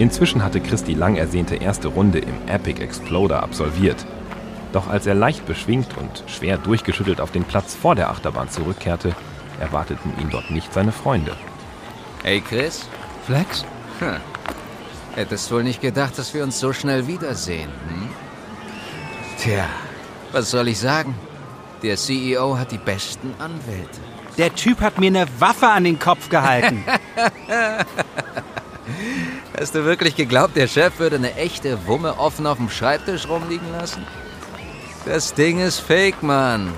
Inzwischen 0.00 0.42
hatte 0.42 0.62
Chris 0.62 0.82
die 0.82 0.94
lang 0.94 1.16
ersehnte 1.16 1.56
erste 1.56 1.88
Runde 1.88 2.20
im 2.20 2.48
Epic 2.48 2.82
Exploder 2.82 3.42
absolviert. 3.42 4.06
Doch 4.72 4.88
als 4.88 5.06
er 5.06 5.14
leicht 5.14 5.44
beschwingt 5.44 5.94
und 5.98 6.24
schwer 6.26 6.56
durchgeschüttelt 6.56 7.20
auf 7.20 7.32
den 7.32 7.44
Platz 7.44 7.74
vor 7.74 7.94
der 7.94 8.08
Achterbahn 8.08 8.48
zurückkehrte, 8.48 9.14
erwarteten 9.60 10.14
ihn 10.18 10.30
dort 10.30 10.50
nicht 10.50 10.72
seine 10.72 10.92
Freunde. 10.92 11.36
Hey 12.22 12.40
Chris? 12.40 12.88
Flex? 13.26 13.66
Hm. 13.98 14.16
Hättest 15.16 15.52
wohl 15.52 15.64
nicht 15.64 15.82
gedacht, 15.82 16.18
dass 16.18 16.32
wir 16.32 16.44
uns 16.44 16.58
so 16.58 16.72
schnell 16.72 17.06
wiedersehen, 17.06 17.68
hm? 17.88 18.08
Tja, 19.36 19.66
was 20.32 20.50
soll 20.50 20.68
ich 20.68 20.78
sagen? 20.78 21.14
Der 21.82 21.96
CEO 21.96 22.56
hat 22.56 22.72
die 22.72 22.78
besten 22.78 23.34
Anwälte. 23.38 24.00
Der 24.38 24.54
Typ 24.54 24.80
hat 24.80 24.98
mir 24.98 25.08
eine 25.08 25.26
Waffe 25.38 25.68
an 25.68 25.84
den 25.84 25.98
Kopf 25.98 26.30
gehalten. 26.30 26.84
Hast 29.58 29.74
du 29.74 29.84
wirklich 29.84 30.16
geglaubt, 30.16 30.56
der 30.56 30.68
Chef 30.68 30.98
würde 30.98 31.16
eine 31.16 31.34
echte 31.34 31.86
Wumme 31.86 32.18
offen 32.18 32.46
auf 32.46 32.58
dem 32.58 32.70
Schreibtisch 32.70 33.28
rumliegen 33.28 33.70
lassen? 33.72 34.06
Das 35.04 35.34
Ding 35.34 35.60
ist 35.60 35.80
fake, 35.80 36.22
Mann. 36.22 36.72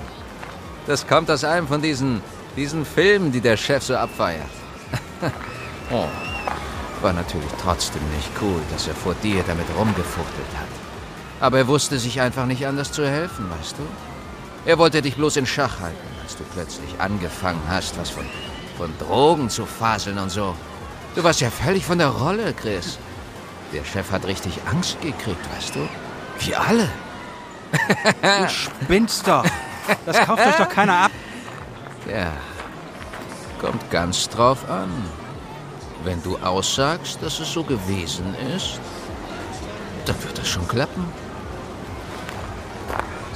Das 0.85 1.07
kommt 1.07 1.29
aus 1.29 1.43
einem 1.43 1.67
von 1.67 1.81
diesen, 1.81 2.21
diesen 2.55 2.85
Filmen, 2.85 3.31
die 3.31 3.41
der 3.41 3.57
Chef 3.57 3.83
so 3.83 3.95
abfeiert. 3.95 4.41
oh. 5.91 6.05
War 7.01 7.13
natürlich 7.13 7.51
trotzdem 7.61 8.01
nicht 8.15 8.29
cool, 8.41 8.61
dass 8.71 8.87
er 8.87 8.95
vor 8.95 9.13
dir 9.15 9.43
damit 9.45 9.67
rumgefuchtelt 9.77 10.57
hat. 10.57 10.67
Aber 11.41 11.57
er 11.57 11.67
wusste 11.67 11.99
sich 11.99 12.21
einfach 12.21 12.45
nicht 12.45 12.65
anders 12.65 12.91
zu 12.91 13.05
helfen, 13.05 13.49
weißt 13.59 13.75
du? 13.77 13.83
Er 14.65 14.77
wollte 14.77 15.01
dich 15.01 15.15
bloß 15.17 15.35
in 15.35 15.45
Schach 15.45 15.81
halten, 15.81 16.07
als 16.21 16.37
du 16.37 16.43
plötzlich 16.53 16.89
angefangen 16.99 17.61
hast, 17.67 17.99
was 17.99 18.09
von, 18.09 18.25
von 18.77 18.89
Drogen 18.97 19.49
zu 19.49 19.65
faseln 19.65 20.17
und 20.17 20.29
so. 20.29 20.55
Du 21.15 21.23
warst 21.23 21.41
ja 21.41 21.49
völlig 21.51 21.85
von 21.85 21.99
der 21.99 22.09
Rolle, 22.09 22.53
Chris. 22.53 22.97
Der 23.71 23.83
Chef 23.83 24.11
hat 24.11 24.25
richtig 24.25 24.59
Angst 24.69 24.99
gekriegt, 25.01 25.45
weißt 25.55 25.75
du? 25.75 25.87
Wir 26.39 26.59
alle. 26.59 26.89
Du 27.71 28.49
spinnst 28.49 29.27
doch. 29.27 29.45
Das 30.05 30.19
kauft 30.25 30.45
euch 30.45 30.55
doch 30.55 30.69
keiner 30.69 31.05
ab. 31.05 31.11
Ja, 32.07 32.31
kommt 33.59 33.89
ganz 33.91 34.27
drauf 34.29 34.69
an. 34.69 34.89
Wenn 36.03 36.21
du 36.21 36.37
aussagst, 36.37 37.21
dass 37.21 37.39
es 37.39 37.51
so 37.51 37.63
gewesen 37.63 38.35
ist, 38.55 38.79
dann 40.05 40.21
wird 40.23 40.37
es 40.39 40.47
schon 40.47 40.67
klappen. 40.67 41.05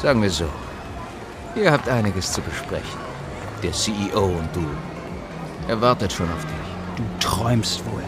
Sagen 0.02 0.22
wir 0.22 0.30
so, 0.30 0.50
ihr 1.56 1.72
habt 1.72 1.88
einiges 1.88 2.32
zu 2.34 2.42
besprechen. 2.42 3.00
Der 3.64 3.72
CEO 3.72 4.26
und 4.26 4.56
du. 4.56 4.68
Er 5.68 5.80
wartet 5.82 6.12
schon 6.12 6.32
auf 6.32 6.44
dich. 6.44 6.67
Du 6.98 7.04
träumst 7.20 7.86
wohl. 7.86 8.04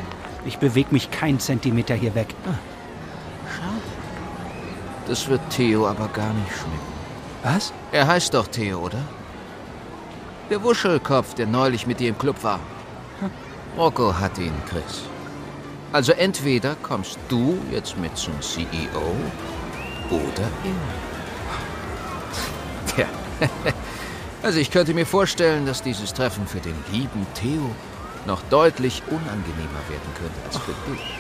Ich 0.46 0.58
bewege 0.58 0.90
mich 0.92 1.12
keinen 1.12 1.40
Zentimeter 1.40 1.94
hier 1.96 2.16
weg. 2.16 2.34
Das 5.08 5.28
wird 5.28 5.42
Theo 5.50 5.88
aber 5.88 6.08
gar 6.10 6.34
nicht 6.34 6.52
schmecken. 6.52 6.80
Was? 7.44 7.72
Er 7.92 8.08
heißt 8.08 8.34
doch 8.34 8.48
Theo, 8.48 8.80
oder? 8.80 9.02
Der 10.50 10.62
Wuschelkopf, 10.64 11.36
der 11.36 11.46
neulich 11.46 11.88
mit 11.88 12.00
dir 12.00 12.10
im 12.10 12.18
Club 12.18 12.44
war. 12.44 12.60
Rocco 13.78 14.14
hat 14.18 14.38
ihn, 14.38 14.54
Chris. 14.68 15.04
Also 15.92 16.12
entweder 16.14 16.76
kommst 16.82 17.18
du 17.28 17.58
jetzt 17.72 17.98
mit 17.98 18.16
zum 18.18 18.40
CEO 18.42 19.16
oder 20.10 20.50
er. 20.64 20.74
Tja. 22.96 23.08
Also 24.42 24.60
ich 24.60 24.72
könnte 24.72 24.94
mir 24.94 25.06
vorstellen, 25.06 25.66
dass 25.66 25.84
dieses 25.84 26.14
Treffen 26.14 26.48
für 26.48 26.62
den 26.62 26.76
lieben 26.94 27.28
Theo 27.34 27.76
noch 28.26 28.42
deutlich 28.50 29.02
unangenehmer 29.08 29.82
werden 29.88 30.14
könnte 30.16 30.40
als 30.46 30.58
für 30.58 30.74
dich. 30.92 31.20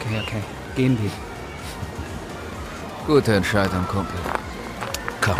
Okay, 0.00 0.20
okay. 0.22 0.42
Gehen 0.76 0.98
wir. 1.02 1.10
Gute 3.06 3.34
Entscheidung, 3.34 3.86
Kumpel. 3.88 4.20
Komm. 5.20 5.38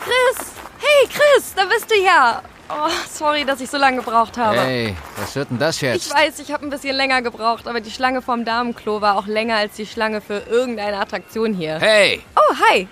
Chris! 0.00 0.52
Hey, 0.78 1.08
Chris, 1.08 1.54
da 1.54 1.64
bist 1.66 1.90
du 1.90 1.94
ja. 1.96 2.42
Oh, 2.70 2.90
sorry, 3.10 3.44
dass 3.44 3.60
ich 3.60 3.70
so 3.70 3.78
lange 3.78 3.98
gebraucht 3.98 4.36
habe. 4.36 4.60
Hey, 4.60 4.94
was 5.16 5.34
wird 5.34 5.50
denn 5.50 5.58
das 5.58 5.80
jetzt? 5.80 6.06
Ich 6.06 6.12
weiß, 6.12 6.38
ich 6.38 6.52
habe 6.52 6.66
ein 6.66 6.70
bisschen 6.70 6.94
länger 6.94 7.22
gebraucht, 7.22 7.66
aber 7.66 7.80
die 7.80 7.90
Schlange 7.90 8.20
vorm 8.20 8.44
Damenklo 8.44 9.00
war 9.00 9.16
auch 9.16 9.26
länger 9.26 9.56
als 9.56 9.76
die 9.76 9.86
Schlange 9.86 10.20
für 10.20 10.38
irgendeine 10.50 10.98
Attraktion 10.98 11.54
hier. 11.54 11.78
Hey! 11.78 12.22
Oh, 12.36 12.54
hi! 12.68 12.86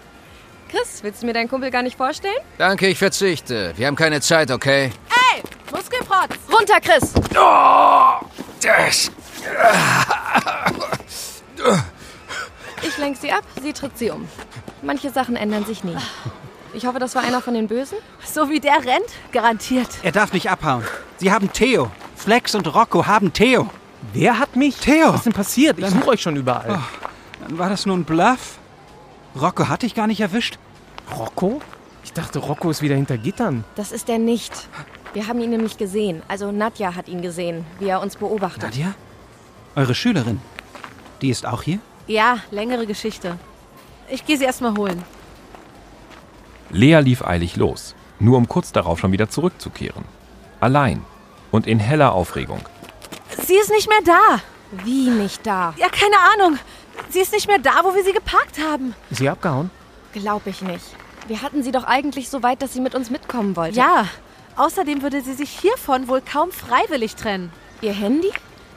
Chris, 0.70 1.02
willst 1.02 1.22
du 1.22 1.26
mir 1.26 1.34
deinen 1.34 1.48
Kumpel 1.48 1.70
gar 1.70 1.82
nicht 1.82 1.96
vorstellen? 1.96 2.38
Danke, 2.58 2.88
ich 2.88 2.98
verzichte. 2.98 3.74
Wir 3.76 3.86
haben 3.86 3.96
keine 3.96 4.20
Zeit, 4.20 4.50
okay? 4.50 4.90
Ey, 5.34 5.42
Muskelprotz! 5.70 6.36
Runter, 6.50 6.80
Chris! 6.80 7.12
Oh, 7.38 8.26
das. 8.62 9.10
Ich 12.82 12.98
lenk 12.98 13.16
sie 13.20 13.30
ab, 13.30 13.44
sie 13.62 13.72
tritt 13.72 13.96
sie 13.98 14.10
um. 14.10 14.26
Manche 14.82 15.10
Sachen 15.10 15.36
ändern 15.36 15.64
sich 15.64 15.84
nie. 15.84 15.96
Ich 16.76 16.84
hoffe, 16.84 16.98
das 16.98 17.14
war 17.14 17.22
einer 17.22 17.40
von 17.40 17.54
den 17.54 17.68
Bösen. 17.68 17.96
So 18.22 18.50
wie 18.50 18.60
der 18.60 18.74
rennt, 18.74 19.06
garantiert. 19.32 19.88
Er 20.02 20.12
darf 20.12 20.34
nicht 20.34 20.50
abhauen. 20.50 20.84
Sie 21.16 21.32
haben 21.32 21.50
Theo. 21.50 21.90
Flex 22.14 22.54
und 22.54 22.66
Rocco 22.74 23.06
haben 23.06 23.32
Theo. 23.32 23.70
Wer 24.12 24.38
hat 24.38 24.56
mich? 24.56 24.76
Theo! 24.76 25.08
Was 25.08 25.16
ist 25.16 25.24
denn 25.24 25.32
passiert? 25.32 25.78
Ich 25.78 25.88
suche 25.88 26.08
euch 26.08 26.20
schon 26.20 26.36
überall. 26.36 26.78
Oh, 26.78 27.08
dann 27.40 27.56
war 27.56 27.70
das 27.70 27.86
nur 27.86 27.96
ein 27.96 28.04
Bluff? 28.04 28.58
Rocco 29.40 29.68
hat 29.68 29.82
dich 29.82 29.94
gar 29.94 30.06
nicht 30.06 30.20
erwischt? 30.20 30.58
Rocco? 31.16 31.62
Ich 32.04 32.12
dachte, 32.12 32.40
Rocco 32.40 32.68
ist 32.68 32.82
wieder 32.82 32.94
hinter 32.94 33.16
Gittern. 33.16 33.64
Das 33.74 33.90
ist 33.90 34.10
er 34.10 34.18
nicht. 34.18 34.52
Wir 35.14 35.28
haben 35.28 35.40
ihn 35.40 35.48
nämlich 35.48 35.78
gesehen. 35.78 36.22
Also 36.28 36.52
Nadja 36.52 36.94
hat 36.94 37.08
ihn 37.08 37.22
gesehen, 37.22 37.64
wie 37.78 37.86
er 37.86 38.02
uns 38.02 38.16
beobachtet. 38.16 38.64
Nadja? 38.64 38.94
Eure 39.76 39.94
Schülerin? 39.94 40.42
Die 41.22 41.30
ist 41.30 41.46
auch 41.46 41.62
hier? 41.62 41.78
Ja, 42.06 42.36
längere 42.50 42.86
Geschichte. 42.86 43.38
Ich 44.10 44.26
gehe 44.26 44.36
sie 44.36 44.44
erstmal 44.44 44.76
holen. 44.76 45.02
Lea 46.70 47.00
lief 47.00 47.22
eilig 47.24 47.56
los, 47.56 47.94
nur 48.18 48.36
um 48.36 48.48
kurz 48.48 48.72
darauf 48.72 48.98
schon 48.98 49.12
wieder 49.12 49.28
zurückzukehren. 49.28 50.04
Allein 50.60 51.04
und 51.50 51.66
in 51.66 51.78
heller 51.78 52.12
Aufregung. 52.12 52.60
Sie 53.46 53.56
ist 53.56 53.70
nicht 53.70 53.88
mehr 53.88 54.02
da. 54.04 54.40
Wie 54.84 55.10
nicht 55.10 55.46
da? 55.46 55.74
Ja, 55.76 55.88
keine 55.88 56.16
Ahnung. 56.34 56.58
Sie 57.10 57.20
ist 57.20 57.32
nicht 57.32 57.46
mehr 57.46 57.58
da, 57.58 57.82
wo 57.84 57.94
wir 57.94 58.04
sie 58.04 58.12
geparkt 58.12 58.58
haben. 58.58 58.94
Ist 59.10 59.18
sie 59.18 59.28
abgehauen? 59.28 59.70
Glaub 60.12 60.46
ich 60.46 60.62
nicht. 60.62 60.84
Wir 61.28 61.42
hatten 61.42 61.62
sie 61.62 61.72
doch 61.72 61.84
eigentlich 61.84 62.28
so 62.28 62.42
weit, 62.42 62.62
dass 62.62 62.72
sie 62.72 62.80
mit 62.80 62.94
uns 62.94 63.10
mitkommen 63.10 63.56
wollte. 63.56 63.76
Ja, 63.76 64.06
außerdem 64.56 65.02
würde 65.02 65.20
sie 65.22 65.34
sich 65.34 65.50
hiervon 65.50 66.08
wohl 66.08 66.20
kaum 66.20 66.50
freiwillig 66.52 67.16
trennen. 67.16 67.52
Ihr 67.80 67.92
Handy? 67.92 68.32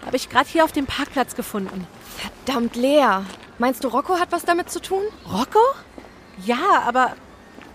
Habe 0.05 0.17
ich 0.17 0.29
gerade 0.29 0.49
hier 0.49 0.63
auf 0.63 0.71
dem 0.71 0.85
Parkplatz 0.85 1.35
gefunden. 1.35 1.87
Verdammt, 2.17 2.75
Lea. 2.75 3.21
Meinst 3.57 3.83
du, 3.83 3.87
Rocco 3.87 4.19
hat 4.19 4.31
was 4.31 4.43
damit 4.45 4.69
zu 4.69 4.81
tun? 4.81 5.03
Rocco? 5.31 5.59
Ja, 6.45 6.83
aber 6.85 7.13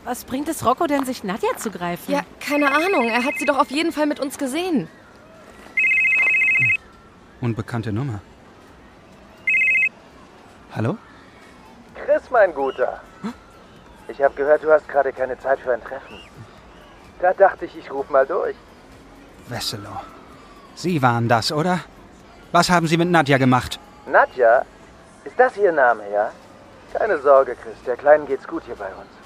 was 0.05 0.25
bringt 0.25 0.49
es 0.49 0.65
Rocco 0.65 0.87
denn, 0.87 1.05
sich 1.05 1.25
Nadja 1.25 1.57
zu 1.57 1.71
greifen? 1.71 2.13
Ja, 2.13 2.23
keine 2.41 2.73
Ahnung. 2.73 3.09
Er 3.09 3.25
hat 3.25 3.35
sie 3.39 3.45
doch 3.45 3.59
auf 3.59 3.71
jeden 3.71 3.93
Fall 3.93 4.07
mit 4.07 4.21
uns 4.21 4.39
gesehen. 4.39 4.89
Unbekannte 7.41 7.93
Nummer. 7.93 8.21
Hallo? 10.75 10.97
Chris, 11.95 12.23
mein 12.31 12.55
Guter. 12.55 13.01
Ich 14.09 14.23
habe 14.23 14.35
gehört, 14.35 14.63
du 14.63 14.71
hast 14.71 14.89
gerade 14.89 15.13
keine 15.13 15.39
Zeit 15.39 15.61
für 15.61 15.73
ein 15.73 15.83
Treffen. 15.83 16.19
Da 17.21 17.33
dachte 17.33 17.65
ich, 17.65 17.77
ich 17.77 17.91
ruf 17.91 18.09
mal 18.11 18.27
durch. 18.27 18.57
Wesselow. 19.49 20.01
Sie 20.75 21.01
waren 21.01 21.29
das, 21.29 21.53
oder? 21.53 21.81
Was 22.53 22.71
haben 22.71 22.87
Sie 22.87 22.97
mit 22.97 23.09
Nadja 23.09 23.39
gemacht? 23.39 23.79
Nadja? 24.07 24.63
Ist 25.25 25.39
das 25.39 25.57
Ihr 25.57 25.73
Name, 25.73 26.03
ja? 26.13 26.31
Keine 26.93 27.19
Sorge, 27.19 27.57
Chris. 27.57 27.77
Der 27.87 27.97
Kleinen 27.97 28.27
geht's 28.27 28.47
gut 28.47 28.63
hier 28.67 28.77
bei 28.77 28.89
uns. 28.89 29.24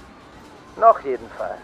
Noch 0.81 1.01
jedenfalls. 1.01 1.61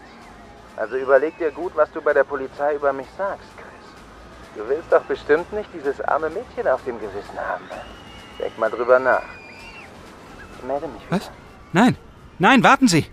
Also 0.75 0.97
überleg 0.97 1.37
dir 1.37 1.51
gut, 1.51 1.71
was 1.75 1.89
du 1.91 2.01
bei 2.01 2.13
der 2.13 2.25
Polizei 2.25 2.75
über 2.75 2.91
mich 2.91 3.07
sagst, 3.17 3.47
Chris. 3.55 4.55
Du 4.55 4.67
willst 4.69 4.91
doch 4.91 5.03
bestimmt 5.03 5.51
nicht 5.53 5.69
dieses 5.73 6.01
arme 6.01 6.29
Mädchen 6.29 6.67
auf 6.67 6.83
dem 6.83 6.99
Gewissen 6.99 7.37
haben. 7.37 7.63
Denk 8.39 8.57
mal 8.57 8.69
drüber 8.69 8.99
nach. 8.99 9.23
Ich 10.57 10.65
melde 10.65 10.87
mich 10.87 11.01
wieder. 11.07 11.17
Was? 11.17 11.31
Nein. 11.71 11.95
Nein, 12.39 12.63
warten 12.63 12.87
Sie. 12.89 13.05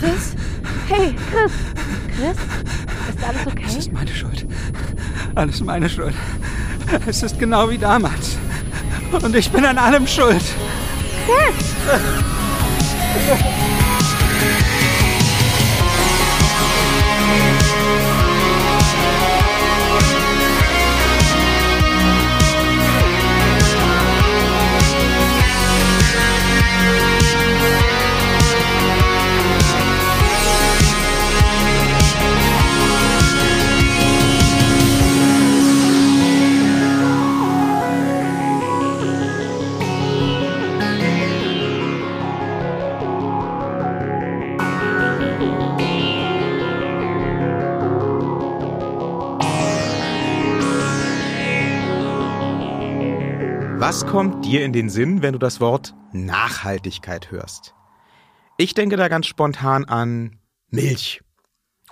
Chris? 0.00 0.34
Hey, 0.88 1.14
Chris! 1.30 1.52
Chris? 2.16 2.36
Ist 3.08 3.24
alles 3.28 3.46
okay? 3.46 3.64
Es 3.66 3.76
ist 3.76 3.92
meine 3.92 4.10
Schuld. 4.10 4.46
Alles 5.34 5.60
meine 5.60 5.88
Schuld. 5.88 6.14
Es 7.06 7.22
ist 7.22 7.38
genau 7.38 7.70
wie 7.70 7.78
damals. 7.78 8.36
Und 9.12 9.34
ich 9.36 9.50
bin 9.52 9.64
an 9.64 9.78
allem 9.78 10.06
schuld. 10.06 10.42
Chris! 11.30 11.74
Was 53.90 54.06
kommt 54.06 54.44
dir 54.44 54.64
in 54.64 54.72
den 54.72 54.88
Sinn, 54.88 55.20
wenn 55.20 55.32
du 55.32 55.40
das 55.40 55.60
Wort 55.60 55.96
Nachhaltigkeit 56.12 57.32
hörst? 57.32 57.74
Ich 58.56 58.74
denke 58.74 58.96
da 58.96 59.08
ganz 59.08 59.26
spontan 59.26 59.84
an 59.84 60.38
Milch 60.68 61.22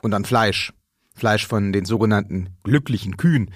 und 0.00 0.14
an 0.14 0.24
Fleisch. 0.24 0.72
Fleisch 1.16 1.44
von 1.44 1.72
den 1.72 1.84
sogenannten 1.84 2.50
glücklichen 2.62 3.16
Kühen. 3.16 3.52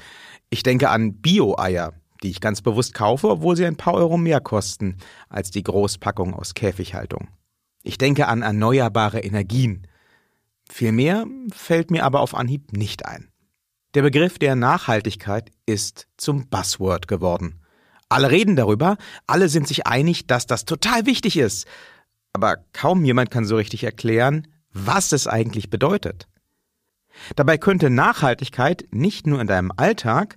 Ich 0.51 0.65
denke 0.65 0.91
an 0.91 1.21
Bio-Eier, 1.21 1.93
die 2.25 2.31
ich 2.31 2.41
ganz 2.41 2.63
bewusst 2.63 2.95
kaufe, 2.95 3.29
obwohl 3.29 3.57
sie 3.57 3.65
ein 3.65 3.77
paar 3.77 3.95
Euro 3.95 4.17
mehr 4.17 4.41
kosten 4.41 4.97
als 5.29 5.53
die 5.53 5.63
Großpackung 5.63 6.35
aus 6.35 6.55
Käfighaltung. 6.55 7.29
Ich 7.85 7.97
denke 7.97 8.27
an 8.27 8.43
erneuerbare 8.43 9.21
Energien. 9.21 9.87
Viel 10.69 10.91
mehr 10.91 11.27
fällt 11.53 11.93
mir 11.93 12.03
aber 12.03 12.19
auf 12.19 12.35
Anhieb 12.35 12.73
nicht 12.73 13.07
ein. 13.07 13.31
Der 13.95 14.03
Begriff 14.03 14.41
der 14.41 14.57
Nachhaltigkeit 14.57 15.53
ist 15.65 16.09
zum 16.17 16.49
Buzzword 16.49 17.07
geworden. 17.07 17.62
Alle 18.13 18.31
reden 18.31 18.57
darüber, 18.57 18.99
alle 19.27 19.49
sind 19.49 19.67
sich 19.67 19.87
einig, 19.87 20.27
dass 20.27 20.47
das 20.47 20.67
total 20.67 21.07
wichtig 21.07 21.39
ist. 21.39 21.67
Aber 22.35 22.59
kaum 22.75 23.07
jemand 23.07 23.31
kann 23.31 23.47
so 23.47 23.57
richtig 23.57 23.85
erklären, 23.85 24.49
was 24.71 25.13
es 25.13 25.27
eigentlich 25.27 25.71
bedeutet. 25.71 26.29
Dabei 27.37 27.57
könnte 27.57 27.89
Nachhaltigkeit 27.89 28.85
nicht 28.91 29.27
nur 29.27 29.41
in 29.41 29.47
deinem 29.47 29.73
Alltag, 29.75 30.37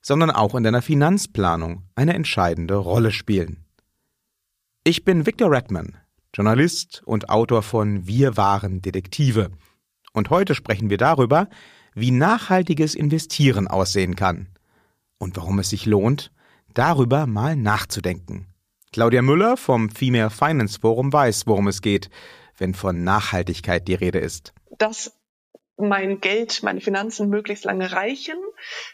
sondern 0.00 0.32
auch 0.32 0.56
in 0.56 0.64
deiner 0.64 0.82
Finanzplanung 0.82 1.84
eine 1.94 2.14
entscheidende 2.14 2.74
Rolle 2.74 3.12
spielen. 3.12 3.66
Ich 4.82 5.04
bin 5.04 5.24
Victor 5.24 5.52
Redman, 5.52 5.96
Journalist 6.34 7.02
und 7.04 7.30
Autor 7.30 7.62
von 7.62 8.04
Wir 8.04 8.36
waren 8.36 8.82
Detektive. 8.82 9.52
Und 10.12 10.30
heute 10.30 10.56
sprechen 10.56 10.90
wir 10.90 10.98
darüber, 10.98 11.48
wie 11.94 12.10
nachhaltiges 12.10 12.96
Investieren 12.96 13.68
aussehen 13.68 14.16
kann 14.16 14.48
und 15.18 15.36
warum 15.36 15.60
es 15.60 15.70
sich 15.70 15.86
lohnt, 15.86 16.32
darüber 16.74 17.26
mal 17.26 17.56
nachzudenken. 17.56 18.46
Claudia 18.92 19.22
Müller 19.22 19.56
vom 19.56 19.88
Female 19.88 20.30
Finance 20.30 20.78
Forum 20.80 21.12
weiß, 21.12 21.46
worum 21.46 21.68
es 21.68 21.80
geht, 21.80 22.10
wenn 22.58 22.74
von 22.74 23.04
Nachhaltigkeit 23.04 23.88
die 23.88 23.94
Rede 23.94 24.18
ist. 24.18 24.52
Dass 24.78 25.18
mein 25.76 26.20
Geld, 26.20 26.62
meine 26.62 26.80
Finanzen 26.80 27.28
möglichst 27.28 27.64
lange 27.64 27.92
reichen, 27.92 28.36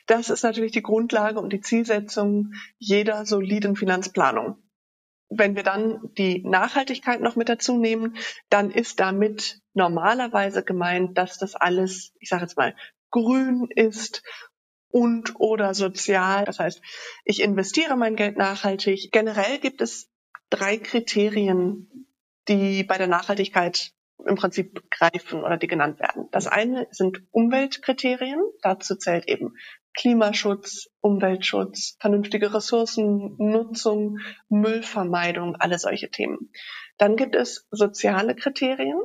das 0.07 0.31
ist 0.31 0.43
natürlich 0.43 0.73
die 0.73 0.83
Grundlage 0.83 1.41
und 1.41 1.53
die 1.53 1.61
Zielsetzung 1.61 2.53
jeder 2.79 3.27
soliden 3.27 3.77
Finanzplanung. 3.77 4.57
Wenn 5.29 5.57
wir 5.57 5.63
dann 5.63 6.01
die 6.17 6.43
Nachhaltigkeit 6.47 7.21
noch 7.21 7.37
mit 7.37 7.49
dazu 7.49 7.77
nehmen, 7.77 8.17
dann 8.49 8.71
ist 8.71 9.01
damit 9.01 9.61
normalerweise 9.75 10.65
gemeint, 10.65 11.19
dass 11.19 11.37
das 11.37 11.55
alles, 11.55 12.15
ich 12.19 12.31
sage 12.31 12.43
jetzt 12.43 12.57
mal, 12.57 12.75
grün 13.11 13.69
ist 13.75 14.23
und 14.91 15.39
oder 15.39 15.75
sozial. 15.75 16.45
Das 16.45 16.59
heißt, 16.59 16.81
ich 17.25 17.43
investiere 17.43 17.97
mein 17.97 18.17
Geld 18.17 18.37
nachhaltig. 18.37 19.11
Generell 19.13 19.59
gibt 19.59 19.81
es 19.81 20.11
drei 20.51 20.79
Kriterien, 20.79 22.07
die 22.49 22.85
bei 22.85 22.99
der 22.99 23.07
Nachhaltigkeit 23.07 23.93
im 24.27 24.35
Prinzip 24.35 24.91
greifen 24.91 25.45
oder 25.45 25.57
die 25.57 25.67
genannt 25.67 26.01
werden. 26.01 26.29
Das 26.33 26.47
eine 26.47 26.89
sind 26.91 27.23
Umweltkriterien. 27.31 28.41
Dazu 28.63 28.97
zählt 28.97 29.29
eben 29.29 29.55
Klimaschutz, 29.95 30.89
Umweltschutz, 31.01 31.97
vernünftige 32.01 32.53
Ressourcennutzung, 32.55 34.19
Müllvermeidung, 34.49 35.57
alle 35.57 35.79
solche 35.79 36.11
Themen. 36.11 36.53
Dann 36.99 37.17
gibt 37.17 37.35
es 37.35 37.67
soziale 37.71 38.35
Kriterien. 38.35 39.01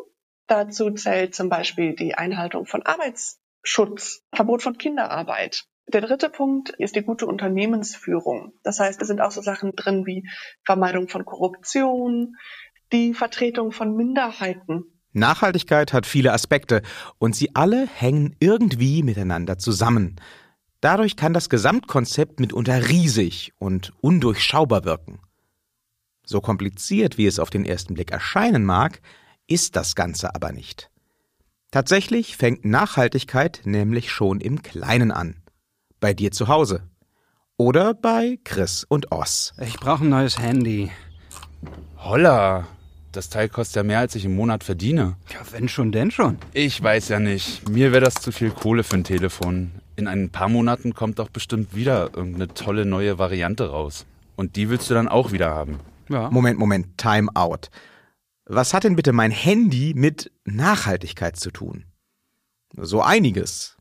Dazu 0.47 0.91
zählt 0.91 1.35
zum 1.35 1.49
Beispiel 1.49 1.95
die 1.95 2.15
Einhaltung 2.15 2.65
von 2.65 2.83
Arbeitsschutz, 2.83 4.23
Verbot 4.33 4.61
von 4.61 4.77
Kinderarbeit. 4.77 5.65
Der 5.87 6.01
dritte 6.01 6.29
Punkt 6.29 6.69
ist 6.69 6.95
die 6.95 7.03
gute 7.03 7.27
Unternehmensführung. 7.27 8.53
Das 8.63 8.79
heißt, 8.79 9.01
es 9.01 9.07
sind 9.07 9.21
auch 9.21 9.31
so 9.31 9.41
Sachen 9.41 9.75
drin 9.75 10.05
wie 10.05 10.27
Vermeidung 10.63 11.07
von 11.07 11.25
Korruption, 11.25 12.35
die 12.91 13.13
Vertretung 13.13 13.71
von 13.71 13.95
Minderheiten, 13.95 14.93
Nachhaltigkeit 15.13 15.93
hat 15.93 16.05
viele 16.07 16.33
Aspekte 16.33 16.81
und 17.19 17.35
sie 17.35 17.55
alle 17.55 17.87
hängen 17.87 18.35
irgendwie 18.39 19.03
miteinander 19.03 19.59
zusammen. 19.59 20.15
Dadurch 20.81 21.15
kann 21.15 21.33
das 21.33 21.49
Gesamtkonzept 21.49 22.39
mitunter 22.39 22.89
riesig 22.89 23.53
und 23.59 23.93
undurchschaubar 24.01 24.83
wirken. 24.85 25.19
So 26.25 26.41
kompliziert, 26.41 27.17
wie 27.17 27.27
es 27.27 27.39
auf 27.39 27.49
den 27.49 27.63
ersten 27.63 27.93
Blick 27.93 28.11
erscheinen 28.11 28.65
mag, 28.65 29.01
ist 29.47 29.75
das 29.75 29.95
Ganze 29.95 30.33
aber 30.33 30.51
nicht. 30.51 30.89
Tatsächlich 31.69 32.35
fängt 32.37 32.65
Nachhaltigkeit 32.65 33.61
nämlich 33.65 34.11
schon 34.11 34.41
im 34.41 34.61
Kleinen 34.61 35.11
an. 35.11 35.42
Bei 36.03 36.13
dir 36.13 36.31
zu 36.31 36.49
Hause. 36.49 36.83
Oder 37.55 37.93
bei 37.93 38.37
Chris 38.43 38.83
und 38.83 39.13
Oss. 39.13 39.53
Ich 39.61 39.77
brauche 39.77 40.03
ein 40.03 40.09
neues 40.09 40.37
Handy. 40.37 40.91
Holla, 41.95 42.67
das 43.13 43.29
Teil 43.29 43.47
kostet 43.47 43.77
ja 43.77 43.83
mehr, 43.83 43.99
als 43.99 44.13
ich 44.13 44.25
im 44.25 44.35
Monat 44.35 44.65
verdiene. 44.65 45.15
Ja, 45.31 45.39
wenn 45.51 45.69
schon, 45.69 45.93
denn 45.93 46.11
schon. 46.11 46.39
Ich 46.51 46.83
weiß 46.83 47.07
ja 47.07 47.21
nicht. 47.21 47.69
Mir 47.69 47.93
wäre 47.93 48.03
das 48.03 48.15
zu 48.15 48.33
viel 48.33 48.51
Kohle 48.51 48.83
für 48.83 48.97
ein 48.97 49.05
Telefon. 49.05 49.71
In 49.95 50.09
ein 50.09 50.29
paar 50.29 50.49
Monaten 50.49 50.93
kommt 50.93 51.19
doch 51.19 51.29
bestimmt 51.29 51.73
wieder 51.73 52.13
irgendeine 52.13 52.49
tolle 52.49 52.85
neue 52.85 53.17
Variante 53.17 53.69
raus. 53.69 54.05
Und 54.35 54.57
die 54.57 54.69
willst 54.69 54.89
du 54.89 54.95
dann 54.95 55.07
auch 55.07 55.31
wieder 55.31 55.51
haben. 55.51 55.79
Ja. 56.09 56.29
Moment, 56.31 56.59
Moment, 56.59 56.97
Time 56.97 57.29
out. 57.33 57.71
Was 58.45 58.73
hat 58.73 58.83
denn 58.83 58.97
bitte 58.97 59.13
mein 59.13 59.31
Handy 59.31 59.93
mit 59.95 60.33
Nachhaltigkeit 60.43 61.37
zu 61.37 61.49
tun? 61.49 61.85
So 62.75 63.01
einiges, 63.01 63.77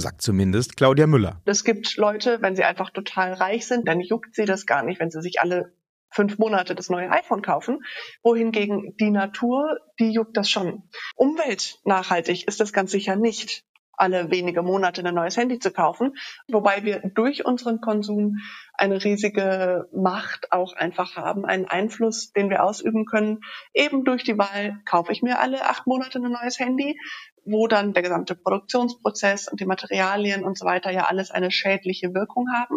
sagt 0.00 0.22
zumindest 0.22 0.76
Claudia 0.76 1.06
Müller. 1.06 1.40
Es 1.44 1.64
gibt 1.64 1.96
Leute, 1.96 2.38
wenn 2.40 2.56
sie 2.56 2.64
einfach 2.64 2.90
total 2.90 3.32
reich 3.32 3.66
sind, 3.66 3.88
dann 3.88 4.00
juckt 4.00 4.34
sie 4.34 4.44
das 4.44 4.66
gar 4.66 4.82
nicht, 4.82 5.00
wenn 5.00 5.10
sie 5.10 5.22
sich 5.22 5.40
alle 5.40 5.72
fünf 6.10 6.38
Monate 6.38 6.74
das 6.74 6.90
neue 6.90 7.10
iPhone 7.10 7.42
kaufen, 7.42 7.80
wohingegen 8.22 8.96
die 9.00 9.10
Natur, 9.10 9.78
die 9.98 10.12
juckt 10.12 10.36
das 10.36 10.48
schon. 10.48 10.84
Umweltnachhaltig 11.16 12.46
ist 12.46 12.60
das 12.60 12.72
ganz 12.72 12.92
sicher 12.92 13.16
nicht 13.16 13.64
alle 13.96 14.30
wenige 14.30 14.62
Monate 14.62 15.04
ein 15.04 15.14
neues 15.14 15.36
Handy 15.36 15.58
zu 15.58 15.72
kaufen, 15.72 16.16
wobei 16.48 16.84
wir 16.84 17.00
durch 17.14 17.44
unseren 17.44 17.80
Konsum 17.80 18.36
eine 18.74 19.02
riesige 19.02 19.88
Macht 19.92 20.52
auch 20.52 20.74
einfach 20.74 21.16
haben, 21.16 21.44
einen 21.44 21.66
Einfluss, 21.66 22.32
den 22.32 22.50
wir 22.50 22.64
ausüben 22.64 23.06
können, 23.06 23.40
eben 23.72 24.04
durch 24.04 24.24
die 24.24 24.38
Wahl, 24.38 24.80
kaufe 24.84 25.12
ich 25.12 25.22
mir 25.22 25.38
alle 25.38 25.64
acht 25.64 25.86
Monate 25.86 26.18
ein 26.18 26.30
neues 26.30 26.58
Handy, 26.58 26.98
wo 27.44 27.66
dann 27.66 27.92
der 27.92 28.02
gesamte 28.02 28.34
Produktionsprozess 28.34 29.48
und 29.48 29.60
die 29.60 29.66
Materialien 29.66 30.44
und 30.44 30.58
so 30.58 30.64
weiter 30.64 30.90
ja 30.90 31.06
alles 31.06 31.30
eine 31.30 31.50
schädliche 31.50 32.14
Wirkung 32.14 32.46
haben. 32.52 32.76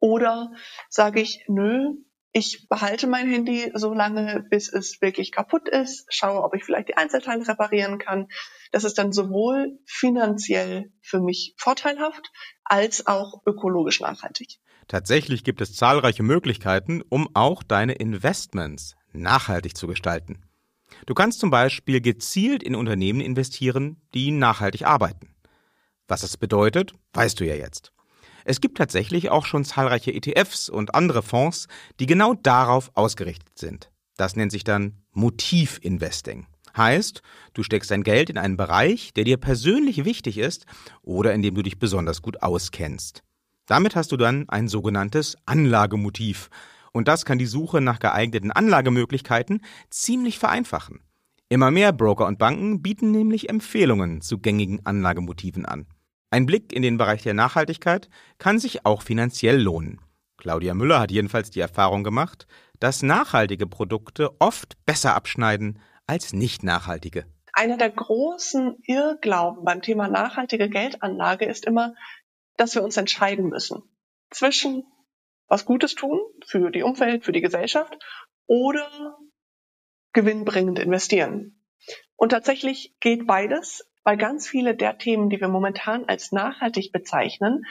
Oder 0.00 0.52
sage 0.88 1.20
ich, 1.20 1.44
nö, 1.48 1.94
ich 2.32 2.68
behalte 2.68 3.06
mein 3.06 3.28
Handy 3.28 3.70
so 3.74 3.94
lange, 3.94 4.44
bis 4.50 4.72
es 4.72 5.00
wirklich 5.00 5.32
kaputt 5.32 5.68
ist, 5.68 6.06
schaue, 6.10 6.42
ob 6.42 6.54
ich 6.54 6.64
vielleicht 6.64 6.88
die 6.88 6.96
Einzelteile 6.96 7.46
reparieren 7.46 7.98
kann. 7.98 8.28
Das 8.70 8.84
ist 8.84 8.98
dann 8.98 9.12
sowohl 9.12 9.78
finanziell 9.86 10.92
für 11.00 11.20
mich 11.20 11.54
vorteilhaft 11.56 12.30
als 12.64 13.06
auch 13.06 13.42
ökologisch 13.46 14.00
nachhaltig. 14.00 14.58
Tatsächlich 14.88 15.44
gibt 15.44 15.60
es 15.60 15.74
zahlreiche 15.74 16.22
Möglichkeiten, 16.22 17.02
um 17.08 17.28
auch 17.34 17.62
deine 17.62 17.94
Investments 17.94 18.96
nachhaltig 19.12 19.76
zu 19.76 19.86
gestalten. 19.86 20.42
Du 21.06 21.14
kannst 21.14 21.40
zum 21.40 21.50
Beispiel 21.50 22.00
gezielt 22.00 22.62
in 22.62 22.74
Unternehmen 22.74 23.20
investieren, 23.20 24.00
die 24.14 24.30
nachhaltig 24.30 24.86
arbeiten. 24.86 25.34
Was 26.06 26.22
das 26.22 26.36
bedeutet, 26.36 26.94
weißt 27.12 27.38
du 27.40 27.44
ja 27.44 27.54
jetzt. 27.54 27.92
Es 28.48 28.62
gibt 28.62 28.78
tatsächlich 28.78 29.28
auch 29.28 29.44
schon 29.44 29.62
zahlreiche 29.62 30.10
ETFs 30.10 30.70
und 30.70 30.94
andere 30.94 31.22
Fonds, 31.22 31.68
die 32.00 32.06
genau 32.06 32.32
darauf 32.32 32.90
ausgerichtet 32.94 33.58
sind. 33.58 33.90
Das 34.16 34.36
nennt 34.36 34.52
sich 34.52 34.64
dann 34.64 35.02
Motivinvesting. 35.12 36.46
Heißt, 36.74 37.20
du 37.52 37.62
steckst 37.62 37.90
dein 37.90 38.04
Geld 38.04 38.30
in 38.30 38.38
einen 38.38 38.56
Bereich, 38.56 39.12
der 39.12 39.24
dir 39.24 39.36
persönlich 39.36 40.06
wichtig 40.06 40.38
ist 40.38 40.64
oder 41.02 41.34
in 41.34 41.42
dem 41.42 41.56
du 41.56 41.62
dich 41.62 41.78
besonders 41.78 42.22
gut 42.22 42.42
auskennst. 42.42 43.22
Damit 43.66 43.94
hast 43.94 44.12
du 44.12 44.16
dann 44.16 44.48
ein 44.48 44.66
sogenanntes 44.66 45.36
Anlagemotiv. 45.44 46.48
Und 46.92 47.06
das 47.06 47.26
kann 47.26 47.38
die 47.38 47.44
Suche 47.44 47.82
nach 47.82 47.98
geeigneten 47.98 48.50
Anlagemöglichkeiten 48.50 49.60
ziemlich 49.90 50.38
vereinfachen. 50.38 51.00
Immer 51.50 51.70
mehr 51.70 51.92
Broker 51.92 52.24
und 52.24 52.38
Banken 52.38 52.80
bieten 52.80 53.10
nämlich 53.10 53.50
Empfehlungen 53.50 54.22
zu 54.22 54.38
gängigen 54.38 54.86
Anlagemotiven 54.86 55.66
an. 55.66 55.86
Ein 56.30 56.44
Blick 56.44 56.72
in 56.72 56.82
den 56.82 56.98
Bereich 56.98 57.22
der 57.22 57.34
Nachhaltigkeit 57.34 58.10
kann 58.38 58.58
sich 58.58 58.84
auch 58.84 59.02
finanziell 59.02 59.60
lohnen. 59.60 60.00
Claudia 60.36 60.74
Müller 60.74 61.00
hat 61.00 61.10
jedenfalls 61.10 61.50
die 61.50 61.60
Erfahrung 61.60 62.04
gemacht, 62.04 62.46
dass 62.80 63.02
nachhaltige 63.02 63.66
Produkte 63.66 64.38
oft 64.40 64.76
besser 64.84 65.14
abschneiden 65.14 65.80
als 66.06 66.32
nicht 66.32 66.62
nachhaltige. 66.62 67.26
Einer 67.54 67.76
der 67.76 67.90
großen 67.90 68.76
Irrglauben 68.84 69.64
beim 69.64 69.82
Thema 69.82 70.06
nachhaltige 70.08 70.68
Geldanlage 70.68 71.46
ist 71.46 71.64
immer, 71.64 71.94
dass 72.56 72.74
wir 72.74 72.84
uns 72.84 72.96
entscheiden 72.96 73.48
müssen 73.48 73.82
zwischen 74.30 74.84
was 75.48 75.64
Gutes 75.64 75.94
tun 75.94 76.20
für 76.46 76.70
die 76.70 76.82
Umwelt, 76.82 77.24
für 77.24 77.32
die 77.32 77.40
Gesellschaft 77.40 77.98
oder 78.46 79.18
gewinnbringend 80.12 80.78
investieren. 80.78 81.64
Und 82.16 82.30
tatsächlich 82.30 82.94
geht 83.00 83.26
beides 83.26 83.88
weil 84.08 84.16
ganz 84.16 84.48
viele 84.48 84.74
der 84.74 84.96
Themen, 84.96 85.28
die 85.28 85.38
wir 85.38 85.48
momentan 85.48 86.06
als 86.06 86.32
nachhaltig 86.32 86.92
bezeichnen, 86.92 87.66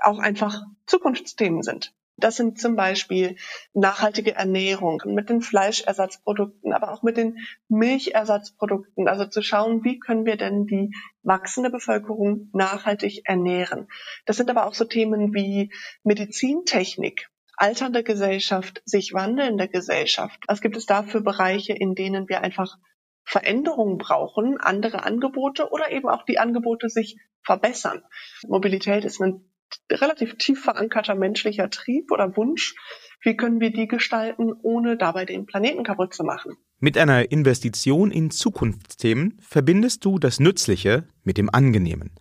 auch 0.00 0.18
einfach 0.18 0.64
Zukunftsthemen 0.84 1.62
sind. 1.62 1.94
Das 2.16 2.34
sind 2.34 2.58
zum 2.58 2.74
Beispiel 2.74 3.36
nachhaltige 3.72 4.34
Ernährung 4.34 5.00
mit 5.04 5.30
den 5.30 5.42
Fleischersatzprodukten, 5.42 6.72
aber 6.72 6.90
auch 6.90 7.04
mit 7.04 7.16
den 7.16 7.38
Milchersatzprodukten. 7.68 9.06
Also 9.06 9.26
zu 9.26 9.42
schauen, 9.42 9.84
wie 9.84 10.00
können 10.00 10.26
wir 10.26 10.36
denn 10.36 10.66
die 10.66 10.90
wachsende 11.22 11.70
Bevölkerung 11.70 12.50
nachhaltig 12.52 13.22
ernähren. 13.22 13.86
Das 14.24 14.38
sind 14.38 14.50
aber 14.50 14.66
auch 14.66 14.74
so 14.74 14.86
Themen 14.86 15.34
wie 15.34 15.72
Medizintechnik, 16.02 17.28
alternde 17.56 18.02
Gesellschaft, 18.02 18.82
sich 18.84 19.12
wandelnde 19.12 19.68
Gesellschaft. 19.68 20.42
Was 20.48 20.60
gibt 20.60 20.76
es 20.76 20.86
da 20.86 21.04
für 21.04 21.20
Bereiche, 21.20 21.74
in 21.74 21.94
denen 21.94 22.28
wir 22.28 22.40
einfach 22.40 22.76
Veränderungen 23.26 23.98
brauchen, 23.98 24.56
andere 24.58 25.04
Angebote 25.04 25.70
oder 25.70 25.90
eben 25.90 26.08
auch 26.08 26.24
die 26.24 26.38
Angebote 26.38 26.88
sich 26.88 27.18
verbessern? 27.42 28.02
Mobilität 28.46 29.04
ist 29.04 29.20
ein 29.20 29.44
relativ 29.90 30.36
tief 30.38 30.62
verankerter 30.62 31.16
menschlicher 31.16 31.68
Trieb 31.68 32.12
oder 32.12 32.36
Wunsch. 32.36 32.76
Wie 33.20 33.36
können 33.36 33.60
wir 33.60 33.72
die 33.72 33.88
gestalten, 33.88 34.52
ohne 34.62 34.96
dabei 34.96 35.24
den 35.24 35.44
Planeten 35.44 35.82
kaputt 35.82 36.14
zu 36.14 36.22
machen? 36.22 36.56
Mit 36.78 36.96
einer 36.96 37.32
Investition 37.32 38.12
in 38.12 38.30
Zukunftsthemen 38.30 39.38
verbindest 39.40 40.04
du 40.04 40.20
das 40.20 40.38
Nützliche 40.38 41.08
mit 41.24 41.36
dem 41.36 41.50
Angenehmen. 41.52 42.12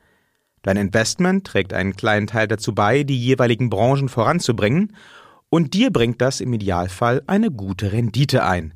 Dein 0.64 0.78
Investment 0.78 1.46
trägt 1.46 1.74
einen 1.74 1.96
kleinen 1.96 2.26
Teil 2.26 2.48
dazu 2.48 2.74
bei, 2.74 3.04
die 3.04 3.20
jeweiligen 3.20 3.70
Branchen 3.70 4.10
voranzubringen, 4.10 4.96
und 5.50 5.76
dir 5.76 5.92
bringt 5.92 6.22
das 6.22 6.42
im 6.42 6.52
Idealfall 6.54 7.22
eine 7.28 7.52
gute 7.52 7.92
Rendite 7.92 8.44
ein. 8.44 8.74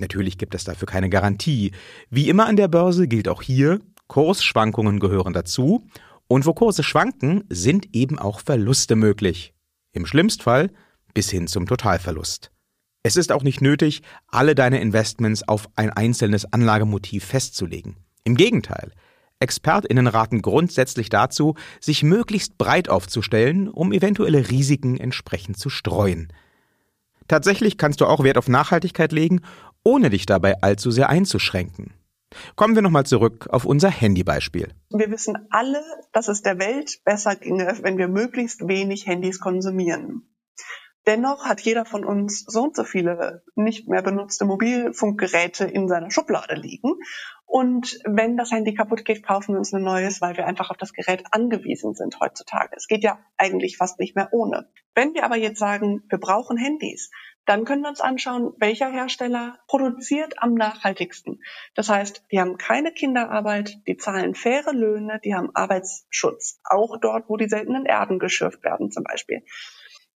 Natürlich 0.00 0.38
gibt 0.38 0.54
es 0.54 0.64
dafür 0.64 0.86
keine 0.86 1.10
Garantie. 1.10 1.72
Wie 2.10 2.28
immer 2.28 2.46
an 2.46 2.56
der 2.56 2.68
Börse 2.68 3.08
gilt 3.08 3.28
auch 3.28 3.42
hier, 3.42 3.80
Kursschwankungen 4.06 5.00
gehören 5.00 5.32
dazu 5.32 5.86
und 6.28 6.46
wo 6.46 6.54
Kurse 6.54 6.82
schwanken, 6.82 7.44
sind 7.48 7.94
eben 7.94 8.18
auch 8.18 8.40
Verluste 8.40 8.96
möglich. 8.96 9.54
Im 9.92 10.06
Schlimmstfall 10.06 10.70
bis 11.14 11.30
hin 11.30 11.46
zum 11.46 11.66
Totalverlust. 11.66 12.50
Es 13.02 13.16
ist 13.16 13.32
auch 13.32 13.42
nicht 13.42 13.60
nötig, 13.60 14.02
alle 14.28 14.54
deine 14.54 14.80
Investments 14.80 15.46
auf 15.46 15.68
ein 15.76 15.90
einzelnes 15.90 16.52
Anlagemotiv 16.52 17.24
festzulegen. 17.24 17.96
Im 18.24 18.36
Gegenteil, 18.36 18.92
Expertinnen 19.40 20.08
raten 20.08 20.42
grundsätzlich 20.42 21.08
dazu, 21.08 21.54
sich 21.80 22.02
möglichst 22.02 22.58
breit 22.58 22.88
aufzustellen, 22.88 23.68
um 23.68 23.92
eventuelle 23.92 24.50
Risiken 24.50 24.98
entsprechend 24.98 25.58
zu 25.58 25.70
streuen. 25.70 26.32
Tatsächlich 27.28 27.78
kannst 27.78 28.00
du 28.00 28.06
auch 28.06 28.24
Wert 28.24 28.38
auf 28.38 28.48
Nachhaltigkeit 28.48 29.12
legen, 29.12 29.42
ohne 29.88 30.10
dich 30.10 30.26
dabei 30.26 30.60
allzu 30.60 30.90
sehr 30.90 31.08
einzuschränken. 31.08 31.94
Kommen 32.56 32.74
wir 32.74 32.82
nochmal 32.82 33.06
zurück 33.06 33.48
auf 33.50 33.64
unser 33.64 33.88
Handybeispiel. 33.88 34.74
Wir 34.90 35.10
wissen 35.10 35.48
alle, 35.48 35.82
dass 36.12 36.28
es 36.28 36.42
der 36.42 36.58
Welt 36.58 37.00
besser 37.06 37.36
ginge, 37.36 37.78
wenn 37.80 37.96
wir 37.96 38.06
möglichst 38.08 38.68
wenig 38.68 39.06
Handys 39.06 39.40
konsumieren. 39.40 40.28
Dennoch 41.06 41.46
hat 41.46 41.62
jeder 41.62 41.86
von 41.86 42.04
uns 42.04 42.44
so 42.46 42.64
und 42.64 42.76
so 42.76 42.84
viele 42.84 43.42
nicht 43.54 43.88
mehr 43.88 44.02
benutzte 44.02 44.44
Mobilfunkgeräte 44.44 45.64
in 45.64 45.88
seiner 45.88 46.10
Schublade 46.10 46.54
liegen. 46.54 46.92
Und 47.50 47.98
wenn 48.04 48.36
das 48.36 48.52
Handy 48.52 48.74
kaputt 48.74 49.06
geht, 49.06 49.26
kaufen 49.26 49.54
wir 49.54 49.58
uns 49.58 49.72
ein 49.72 49.82
neues, 49.82 50.20
weil 50.20 50.36
wir 50.36 50.46
einfach 50.46 50.68
auf 50.68 50.76
das 50.76 50.92
Gerät 50.92 51.24
angewiesen 51.30 51.94
sind 51.94 52.20
heutzutage. 52.20 52.76
Es 52.76 52.88
geht 52.88 53.02
ja 53.02 53.18
eigentlich 53.38 53.78
fast 53.78 53.98
nicht 53.98 54.14
mehr 54.14 54.28
ohne. 54.32 54.70
Wenn 54.94 55.14
wir 55.14 55.24
aber 55.24 55.36
jetzt 55.36 55.58
sagen, 55.58 56.04
wir 56.10 56.18
brauchen 56.18 56.58
Handys, 56.58 57.10
dann 57.46 57.64
können 57.64 57.80
wir 57.80 57.88
uns 57.88 58.02
anschauen, 58.02 58.52
welcher 58.58 58.90
Hersteller 58.90 59.58
produziert 59.66 60.34
am 60.42 60.52
nachhaltigsten. 60.52 61.42
Das 61.74 61.88
heißt, 61.88 62.22
die 62.30 62.38
haben 62.38 62.58
keine 62.58 62.92
Kinderarbeit, 62.92 63.78
die 63.86 63.96
zahlen 63.96 64.34
faire 64.34 64.74
Löhne, 64.74 65.18
die 65.24 65.34
haben 65.34 65.48
Arbeitsschutz, 65.54 66.60
auch 66.64 66.98
dort, 67.00 67.30
wo 67.30 67.38
die 67.38 67.48
seltenen 67.48 67.86
Erden 67.86 68.18
geschürft 68.18 68.62
werden 68.62 68.90
zum 68.90 69.04
Beispiel. 69.04 69.42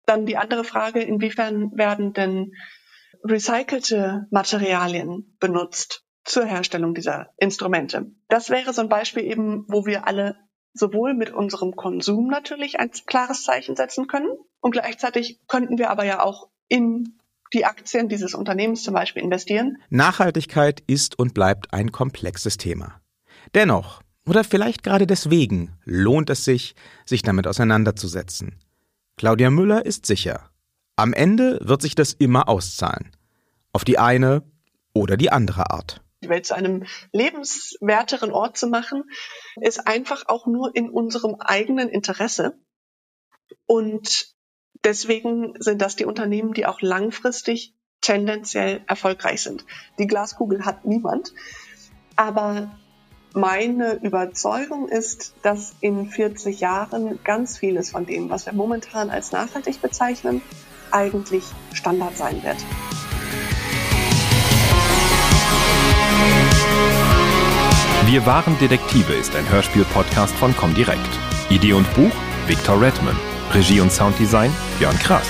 Dann 0.07 0.25
die 0.25 0.37
andere 0.37 0.63
Frage, 0.63 1.03
inwiefern 1.03 1.77
werden 1.77 2.13
denn 2.13 2.53
recycelte 3.23 4.25
Materialien 4.31 5.37
benutzt 5.39 6.08
zur 6.23 6.45
Herstellung 6.45 6.93
dieser 6.93 7.29
Instrumente? 7.37 8.11
Das 8.27 8.49
wäre 8.49 8.73
so 8.73 8.81
ein 8.81 8.89
Beispiel 8.89 9.23
eben, 9.23 9.65
wo 9.67 9.85
wir 9.85 10.07
alle 10.07 10.35
sowohl 10.73 11.13
mit 11.13 11.31
unserem 11.31 11.75
Konsum 11.75 12.27
natürlich 12.27 12.79
ein 12.79 12.91
klares 12.91 13.43
Zeichen 13.43 13.75
setzen 13.75 14.07
können 14.07 14.29
und 14.61 14.71
gleichzeitig 14.71 15.39
könnten 15.47 15.77
wir 15.77 15.89
aber 15.89 16.05
ja 16.05 16.21
auch 16.23 16.49
in 16.67 17.19
die 17.53 17.65
Aktien 17.65 18.09
dieses 18.09 18.35
Unternehmens 18.35 18.83
zum 18.83 18.93
Beispiel 18.93 19.23
investieren. 19.23 19.77
Nachhaltigkeit 19.89 20.83
ist 20.85 21.17
und 21.17 21.33
bleibt 21.33 21.73
ein 21.73 21.91
komplexes 21.91 22.57
Thema. 22.57 23.01
Dennoch, 23.55 24.01
oder 24.27 24.43
vielleicht 24.43 24.83
gerade 24.83 25.07
deswegen, 25.07 25.75
lohnt 25.83 26.29
es 26.29 26.45
sich, 26.45 26.75
sich 27.05 27.23
damit 27.23 27.47
auseinanderzusetzen. 27.47 28.59
Claudia 29.17 29.49
Müller 29.49 29.85
ist 29.85 30.05
sicher, 30.05 30.51
am 30.95 31.13
Ende 31.13 31.59
wird 31.61 31.81
sich 31.81 31.95
das 31.95 32.13
immer 32.13 32.47
auszahlen. 32.47 33.11
Auf 33.73 33.83
die 33.83 33.97
eine 33.97 34.43
oder 34.93 35.17
die 35.17 35.31
andere 35.31 35.71
Art. 35.71 36.01
Die 36.21 36.29
Welt 36.29 36.45
zu 36.45 36.55
einem 36.55 36.85
lebenswerteren 37.13 38.31
Ort 38.31 38.57
zu 38.57 38.67
machen, 38.67 39.03
ist 39.61 39.87
einfach 39.87 40.27
auch 40.27 40.47
nur 40.47 40.75
in 40.75 40.89
unserem 40.89 41.35
eigenen 41.39 41.89
Interesse. 41.89 42.59
Und 43.65 44.35
deswegen 44.83 45.53
sind 45.59 45.81
das 45.81 45.95
die 45.95 46.05
Unternehmen, 46.05 46.53
die 46.53 46.65
auch 46.65 46.81
langfristig 46.81 47.73
tendenziell 48.01 48.81
erfolgreich 48.87 49.41
sind. 49.41 49.65
Die 49.97 50.07
Glaskugel 50.07 50.65
hat 50.65 50.85
niemand. 50.85 51.33
Aber 52.15 52.71
meine 53.33 53.93
Überzeugung 54.03 54.87
ist, 54.89 55.33
dass 55.43 55.75
in 55.81 56.09
40 56.09 56.59
Jahren 56.59 57.19
ganz 57.23 57.57
vieles 57.57 57.91
von 57.91 58.05
dem, 58.05 58.29
was 58.29 58.45
wir 58.45 58.53
momentan 58.53 59.09
als 59.09 59.31
nachhaltig 59.31 59.81
bezeichnen, 59.81 60.41
eigentlich 60.91 61.43
Standard 61.73 62.17
sein 62.17 62.43
wird. 62.43 62.57
Wir 68.09 68.25
waren 68.25 68.57
Detektive 68.57 69.13
ist 69.13 69.35
ein 69.35 69.47
Hörspiel-Podcast 69.51 70.33
von 70.37 70.57
Comdirect. 70.57 71.19
Idee 71.51 71.73
und 71.73 71.93
Buch 71.93 72.11
Victor 72.47 72.81
Redman. 72.81 73.15
Regie 73.53 73.81
und 73.81 73.91
Sounddesign 73.91 74.51
Björn 74.79 74.97
Krass. 74.97 75.27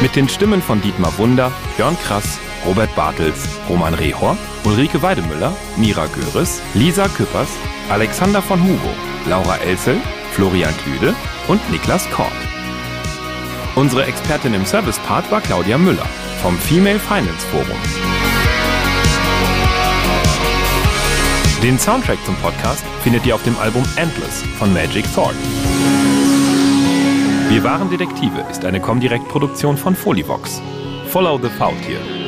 Mit 0.00 0.14
den 0.14 0.28
Stimmen 0.28 0.62
von 0.62 0.80
Dietmar 0.80 1.18
Wunder, 1.18 1.50
Björn 1.76 1.98
Krass, 2.06 2.38
Robert 2.64 2.94
Bartels, 2.94 3.48
Roman 3.68 3.94
Rehor, 3.94 4.38
Ulrike 4.62 5.02
Weidemüller, 5.02 5.52
Mira 5.76 6.06
Göres, 6.06 6.62
Lisa 6.74 7.08
Küppers, 7.08 7.48
Alexander 7.90 8.40
von 8.40 8.62
Hugo, 8.62 8.94
Laura 9.26 9.56
Elzel, 9.56 9.96
Florian 10.30 10.74
Klüde 10.84 11.12
und 11.48 11.72
Niklas 11.72 12.08
Kort. 12.10 12.30
Unsere 13.74 14.04
Expertin 14.04 14.54
im 14.54 14.64
Service-Part 14.64 15.28
war 15.32 15.40
Claudia 15.40 15.76
Müller 15.76 16.06
vom 16.40 16.56
Female 16.56 17.00
Finance 17.00 17.44
Forum. 17.50 18.31
Den 21.62 21.78
Soundtrack 21.78 22.18
zum 22.24 22.34
Podcast 22.38 22.84
findet 23.04 23.24
ihr 23.24 23.36
auf 23.36 23.42
dem 23.44 23.56
Album 23.56 23.84
Endless 23.94 24.42
von 24.58 24.72
Magic 24.72 25.04
Thorn. 25.14 25.36
Wir 27.50 27.62
waren 27.62 27.88
Detektive 27.88 28.44
ist 28.50 28.64
eine 28.64 28.80
Comdirect-Produktion 28.80 29.76
von 29.76 29.94
Folivox. 29.94 30.60
Follow 31.06 31.38
the 31.40 31.48
Faultier. 31.50 32.21